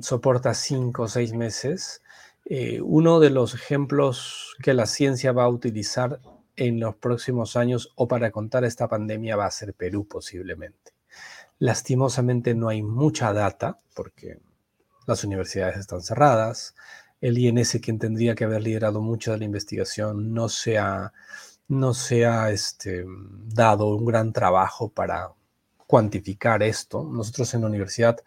[0.00, 2.03] soporta cinco o seis meses.
[2.44, 6.20] Eh, uno de los ejemplos que la ciencia va a utilizar
[6.56, 10.92] en los próximos años o para contar esta pandemia va a ser Perú posiblemente.
[11.58, 14.38] Lastimosamente no hay mucha data porque
[15.06, 16.74] las universidades están cerradas,
[17.20, 21.12] el INS, quien tendría que haber liderado mucho de la investigación, no se ha,
[21.68, 23.04] no se ha este,
[23.46, 25.30] dado un gran trabajo para
[25.86, 27.02] cuantificar esto.
[27.04, 28.18] Nosotros en la universidad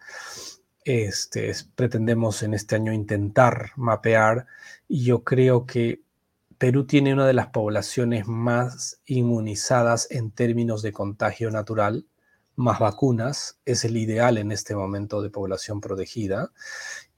[0.88, 4.46] este, pretendemos en este año intentar mapear
[4.88, 6.00] y yo creo que
[6.56, 12.06] Perú tiene una de las poblaciones más inmunizadas en términos de contagio natural,
[12.56, 16.52] más vacunas, es el ideal en este momento de población protegida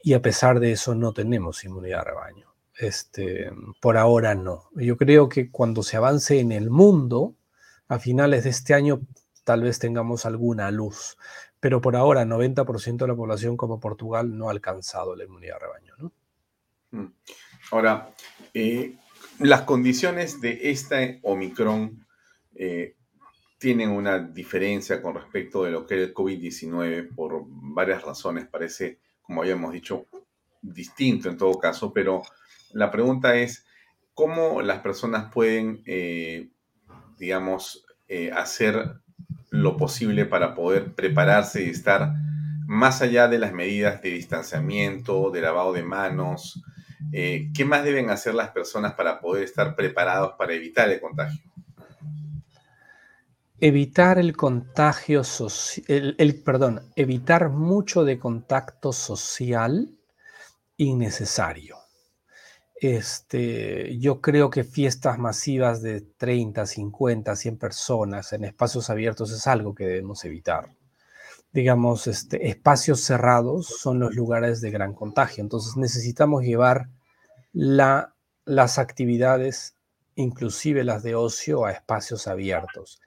[0.03, 2.55] y a pesar de eso no tenemos inmunidad de rebaño.
[2.77, 4.65] Este, por ahora no.
[4.75, 7.37] Yo creo que cuando se avance en el mundo,
[7.87, 9.01] a finales de este año
[9.45, 11.17] tal vez tengamos alguna luz,
[11.61, 15.61] pero por ahora 90% de la población como Portugal no ha alcanzado la inmunidad de
[15.61, 15.95] rebaño.
[15.99, 16.13] ¿no?
[16.93, 17.13] Mm.
[17.71, 18.15] Ahora,
[18.55, 18.97] eh,
[19.39, 22.07] las condiciones de este Omicron
[22.55, 22.97] eh,
[23.59, 28.49] tienen una diferencia con respecto de lo que es el COVID-19 por varias razones.
[28.49, 30.07] Parece como habíamos dicho,
[30.63, 32.23] distinto en todo caso, pero
[32.73, 33.65] la pregunta es,
[34.15, 36.49] ¿cómo las personas pueden, eh,
[37.19, 37.87] digamos,
[38.35, 39.00] hacer
[39.51, 42.15] lo posible para poder prepararse y estar
[42.67, 46.63] más allá de las medidas de distanciamiento, de lavado de manos?
[47.13, 51.43] Eh, ¿Qué más deben hacer las personas para poder estar preparados para evitar el contagio?
[53.59, 59.99] Evitar el contagio social, el, perdón, evitar mucho de contacto social
[60.77, 61.80] innecesario.
[62.81, 69.47] Este, yo creo que fiestas masivas de 30, 50, 100 personas en espacios abiertos es
[69.47, 70.75] algo que debemos evitar.
[71.53, 75.43] Digamos, este, espacios cerrados son los lugares de gran contagio.
[75.43, 76.89] Entonces necesitamos llevar
[77.53, 78.15] la,
[78.47, 79.75] las actividades,
[80.15, 82.99] inclusive las de ocio, a espacios abiertos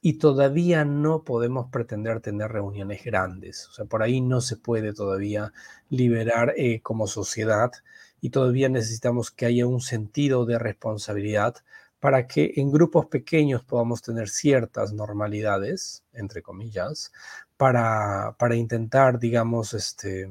[0.00, 3.66] y todavía no podemos pretender tener reuniones grandes.
[3.68, 5.52] O sea, por ahí no se puede todavía
[5.90, 7.72] liberar eh, como sociedad
[8.20, 11.56] y todavía necesitamos que haya un sentido de responsabilidad
[12.00, 17.12] para que en grupos pequeños podamos tener ciertas normalidades, entre comillas,
[17.56, 20.28] para, para intentar, digamos, este,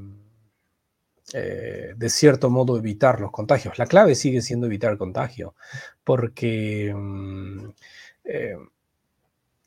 [1.34, 3.78] eh, de cierto modo evitar los contagios.
[3.78, 5.56] La clave sigue siendo evitar contagio,
[6.04, 6.94] porque...
[6.96, 7.70] Mm,
[8.24, 8.58] eh,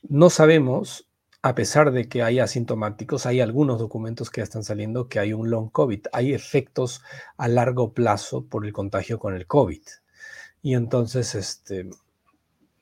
[0.09, 1.07] no sabemos,
[1.43, 5.51] a pesar de que hay asintomáticos, hay algunos documentos que están saliendo que hay un
[5.51, 7.03] long COVID, hay efectos
[7.39, 9.83] a largo plazo por el contagio con el COVID.
[10.63, 11.89] Y entonces, este,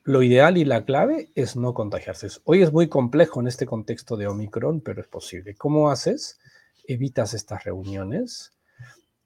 [0.03, 2.27] lo ideal y la clave es no contagiarse.
[2.43, 5.55] Hoy es muy complejo en este contexto de Omicron, pero es posible.
[5.55, 6.39] ¿Cómo haces?
[6.85, 8.51] Evitas estas reuniones,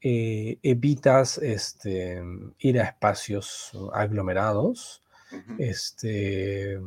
[0.01, 2.21] eh, evitas este,
[2.59, 5.02] ir a espacios aglomerados,
[5.57, 6.79] este,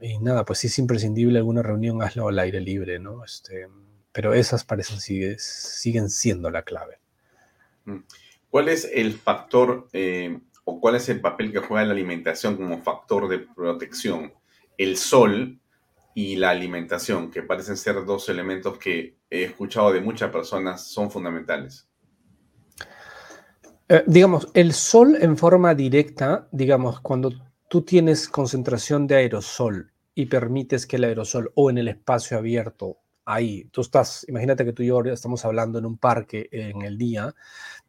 [0.00, 3.24] y nada, pues sí es imprescindible alguna reunión, hazlo al aire libre, ¿no?
[3.24, 3.68] Este,
[4.12, 6.98] pero esas parecen sigue, siguen siendo la clave.
[7.84, 7.98] Mm.
[8.50, 12.82] ¿Cuál es el factor eh, o cuál es el papel que juega la alimentación como
[12.82, 14.32] factor de protección?
[14.76, 15.60] El sol
[16.14, 21.10] y la alimentación, que parecen ser dos elementos que he escuchado de muchas personas son
[21.10, 21.88] fundamentales.
[23.88, 27.32] Eh, digamos, el sol en forma directa, digamos, cuando
[27.70, 32.98] tú tienes concentración de aerosol y permites que el aerosol o en el espacio abierto,
[33.24, 36.98] ahí, tú estás, imagínate que tú y yo estamos hablando en un parque en el
[36.98, 37.32] día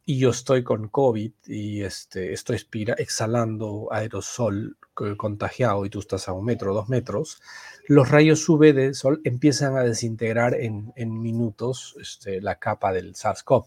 [0.06, 2.64] y yo estoy con COVID y este, estoy
[2.96, 4.76] exhalando aerosol
[5.16, 7.42] contagiado y tú estás a un metro, dos metros,
[7.88, 13.66] los rayos UV del sol empiezan a desintegrar en, minutos este, la capa del SARS-CoV.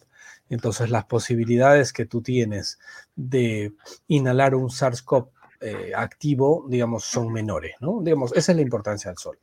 [0.50, 2.80] Entonces las posibilidades que tú tienes
[3.18, 3.74] de
[4.08, 8.02] inhalar un SARS-CoV eh, activo, digamos, son menores, ¿no?
[8.02, 9.38] Digamos, esa es la importancia del sol.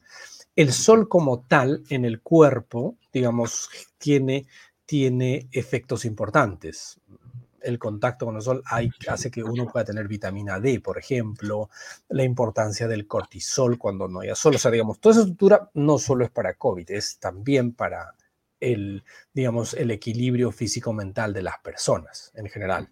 [0.54, 4.46] El sol como tal en el cuerpo, digamos, tiene,
[4.84, 7.00] tiene efectos importantes.
[7.62, 8.62] el contacto con el sol
[9.06, 11.70] hace que uno pueda tener vitamina D, por ejemplo,
[12.08, 14.56] la importancia del cortisol cuando no haya sol.
[14.56, 18.14] O sea, digamos, toda esa estructura no solo es para COVID, es también para
[18.62, 22.88] el, digamos, el equilibrio físico-mental de las personas en general.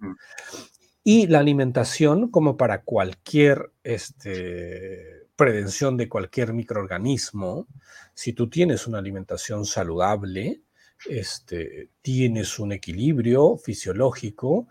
[1.12, 7.66] Y la alimentación, como para cualquier este, prevención de cualquier microorganismo,
[8.14, 10.62] si tú tienes una alimentación saludable,
[11.08, 14.68] este, tienes un equilibrio fisiológico,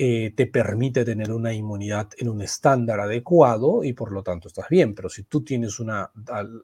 [0.00, 4.68] eh, te permite tener una inmunidad en un estándar adecuado y por lo tanto estás
[4.68, 4.94] bien.
[4.94, 6.12] Pero si tú tienes una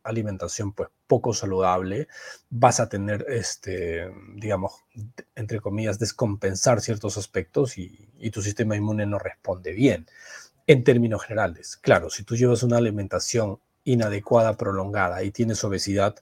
[0.04, 2.06] alimentación pues poco saludable,
[2.48, 4.84] vas a tener, este, digamos,
[5.34, 10.06] entre comillas, descompensar ciertos aspectos y, y tu sistema inmune no responde bien.
[10.68, 16.16] En términos generales, claro, si tú llevas una alimentación inadecuada, prolongada y tienes obesidad,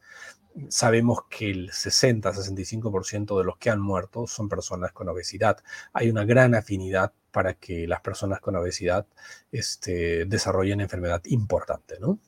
[0.68, 5.58] sabemos que el 60-65% de los que han muerto son personas con obesidad.
[5.92, 9.06] Hay una gran afinidad para que las personas con obesidad
[9.50, 12.18] este, desarrollen enfermedad importante, ¿no?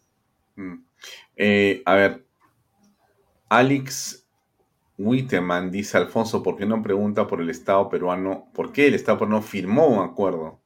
[0.56, 0.84] Mm.
[1.36, 2.24] Eh, a ver,
[3.48, 4.26] Alex
[4.96, 8.48] Witteman dice, Alfonso, ¿por qué no pregunta por el Estado peruano?
[8.54, 10.60] ¿Por qué el Estado peruano firmó un acuerdo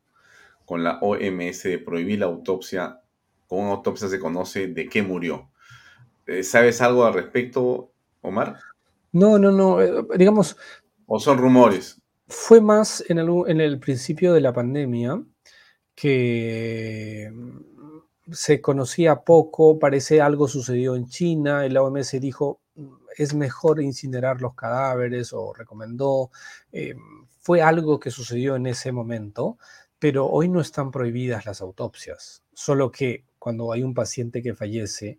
[0.64, 3.00] con la OMS de prohibir la autopsia?
[3.46, 5.50] Con autopsia se conoce de qué murió.
[6.28, 7.90] Eh, ¿Sabes algo al respecto,
[8.20, 8.58] Omar?
[9.12, 9.80] No, no, no.
[9.80, 10.56] Eh, digamos.
[11.06, 12.00] ¿O son rumores?
[12.28, 15.20] Fue más en el, en el principio de la pandemia
[15.94, 17.32] que
[18.30, 22.60] se conocía poco, parece algo sucedió en China, el OMS dijo
[23.16, 26.30] es mejor incinerar los cadáveres o recomendó,
[26.70, 26.94] eh,
[27.40, 29.58] fue algo que sucedió en ese momento,
[29.98, 35.18] pero hoy no están prohibidas las autopsias, solo que cuando hay un paciente que fallece,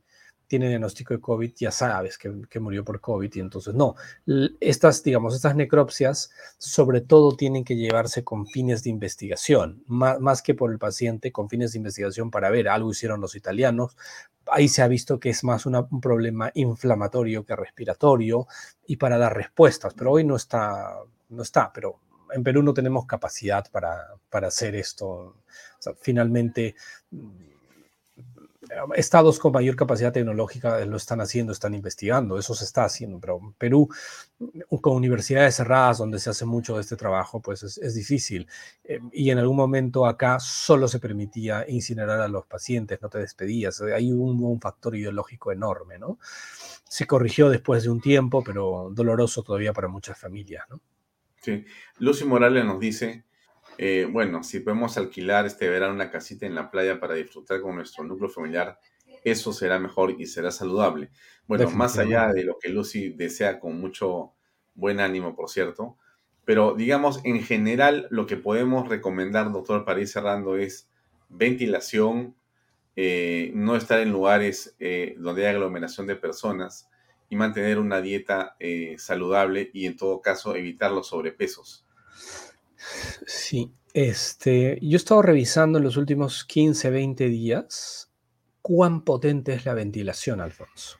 [0.50, 3.96] tiene diagnóstico de COVID, ya sabes que, murió por COVID y entonces no.
[4.60, 10.56] Estas, digamos, estas necropsias sobre todo tienen que llevarse con fines de investigación, más, que
[10.56, 13.96] por el paciente, con fines de investigación para ver, algo hicieron los italianos.
[14.48, 18.48] Ahí se ha visto que es más un problema inflamatorio que respiratorio
[18.88, 20.96] y para dar respuestas, pero hoy no está,
[21.30, 22.00] no está, pero
[22.32, 25.36] en Perú no tenemos capacidad para, para hacer esto.
[26.02, 26.74] finalmente
[28.96, 33.40] estados con mayor capacidad tecnológica lo están haciendo, están investigando, eso se está haciendo, pero
[33.58, 33.90] Perú,
[34.82, 38.48] con universidades cerradas donde se hace mucho de este trabajo, pues es, difícil.
[38.84, 43.20] Eh, y en algún momento acá solo se permitía incinerar a los pacientes, no te
[43.20, 43.82] despedías.
[43.82, 46.20] Hay un, un factor ideológico enorme, ¿no?
[46.88, 50.82] Se corrigió después de un tiempo, pero doloroso todavía para muchas familias, ¿no?
[51.42, 51.66] Sí.
[52.00, 53.24] Lucy Morales nos dice,
[53.82, 57.76] eh, bueno, si podemos alquilar este verano una casita en la playa para disfrutar con
[57.76, 58.78] nuestro núcleo familiar,
[59.24, 61.12] eso será mejor y será saludable.
[61.48, 64.34] Bueno, más allá de lo que Lucy desea con mucho
[64.76, 65.98] buen ánimo, por cierto,
[66.44, 70.90] pero digamos, en general, lo que podemos recomendar, doctor, para ir cerrando, es
[71.30, 72.36] ventilación,
[72.98, 76.90] eh, no estar en lugares eh, donde hay aglomeración de personas
[77.30, 78.58] y mantener una dieta
[78.98, 81.86] saludable y en todo caso evitar los sobrepesos.
[83.26, 88.12] Sí, este, yo he estado revisando en los últimos 15, 20 días
[88.62, 91.00] cuán potente es la ventilación, Alfonso.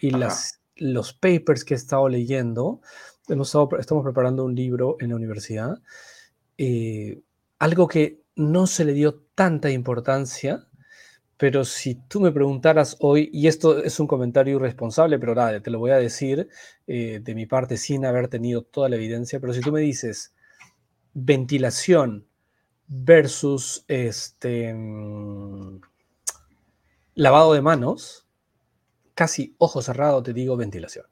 [0.00, 2.80] Y las, los papers que he estado leyendo,
[3.28, 5.82] hemos estamos preparando un libro en la universidad,
[6.56, 7.20] eh,
[7.58, 10.68] algo que no se le dio tanta importancia,
[11.36, 15.70] pero si tú me preguntaras hoy, y esto es un comentario irresponsable, pero nada, te
[15.70, 16.48] lo voy a decir
[16.86, 20.34] eh, de mi parte sin haber tenido toda la evidencia, pero si tú me dices,
[21.24, 22.26] ventilación
[22.86, 25.80] versus este mm,
[27.14, 28.26] lavado de manos,
[29.14, 31.06] casi ojo cerrado te digo ventilación.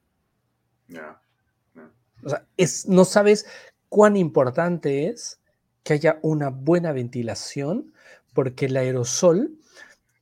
[2.22, 3.46] O sea, es, no sabes
[3.88, 5.40] cuán importante es
[5.82, 7.92] que haya una buena ventilación
[8.32, 9.58] porque el aerosol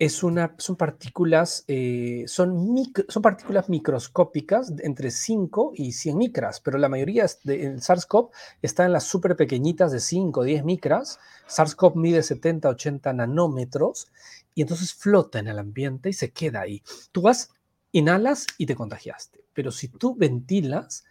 [0.09, 2.75] son partículas, eh, son,
[3.09, 8.31] son partículas microscópicas entre 5 y 100 micras, pero la mayoría del SARS-CoV
[8.63, 11.19] está en las súper pequeñitas de 5 o 10 micras.
[11.49, 14.09] SARS-CoV mide 70, 80 nanómetros
[14.55, 16.83] y entonces flota en el ambiente y se queda ahí.
[17.13, 17.51] Tú vas,
[17.93, 21.05] inhalas y te contagiaste, pero si tú ventilas,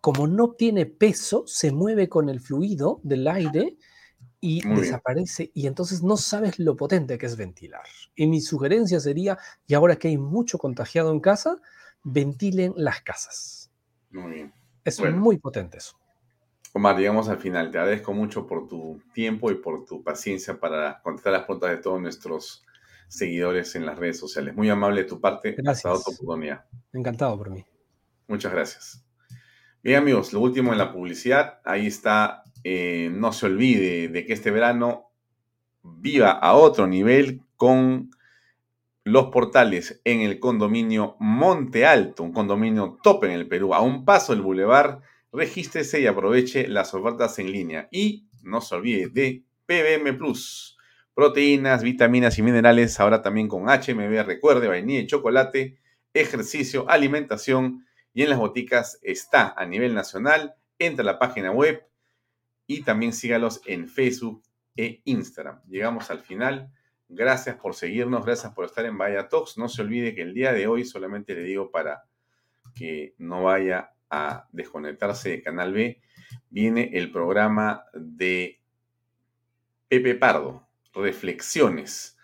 [0.00, 3.76] como no tiene peso, se mueve con el fluido del aire
[4.40, 7.84] y desaparece y entonces no sabes lo potente que es ventilar.
[8.14, 11.56] Y mi sugerencia sería, y ahora que hay mucho contagiado en casa,
[12.02, 13.70] ventilen las casas.
[14.10, 14.54] Muy bien.
[14.84, 15.98] Es muy potente eso.
[16.72, 17.70] Omar, llegamos al final.
[17.70, 21.78] Te agradezco mucho por tu tiempo y por tu paciencia para contestar las preguntas de
[21.78, 22.64] todos nuestros
[23.08, 24.54] seguidores en las redes sociales.
[24.54, 25.52] Muy amable de tu parte.
[25.52, 26.20] Gracias.
[26.92, 27.64] Encantado por mí.
[28.28, 29.04] Muchas gracias.
[29.82, 31.60] Bien amigos, lo último en la publicidad.
[31.64, 35.10] Ahí está eh, no se olvide de que este verano
[35.82, 38.10] viva a otro nivel con
[39.04, 44.04] los portales en el condominio Monte Alto, un condominio top en el Perú, a un
[44.04, 45.00] paso del bulevar.
[45.32, 47.88] Regístrese y aproveche las ofertas en línea.
[47.90, 50.76] Y no se olvide de PBM Plus,
[51.14, 55.78] proteínas, vitaminas y minerales, ahora también con HMB, recuerde, vainilla y chocolate,
[56.12, 60.54] ejercicio, alimentación y en las boticas está a nivel nacional.
[60.78, 61.88] Entra a la página web
[62.68, 64.44] y también sígalos en Facebook
[64.76, 65.60] e Instagram.
[65.68, 66.70] Llegamos al final.
[67.08, 69.56] Gracias por seguirnos, gracias por estar en Vaya Talks.
[69.56, 72.04] No se olvide que el día de hoy solamente le digo para
[72.74, 76.00] que no vaya a desconectarse de Canal B,
[76.50, 78.60] viene el programa de
[79.88, 82.18] Pepe Pardo, Reflexiones,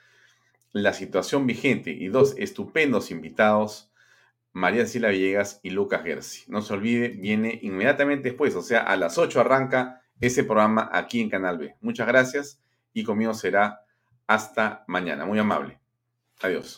[0.72, 3.90] la situación vigente y dos estupendos invitados,
[4.52, 6.44] María Sila Villegas y Lucas Gersi.
[6.48, 11.20] No se olvide, viene inmediatamente después, o sea, a las 8 arranca ese programa aquí
[11.20, 11.76] en Canal B.
[11.80, 12.60] Muchas gracias
[12.92, 13.84] y conmigo será
[14.26, 15.24] hasta mañana.
[15.26, 15.78] Muy amable.
[16.40, 16.72] Adiós.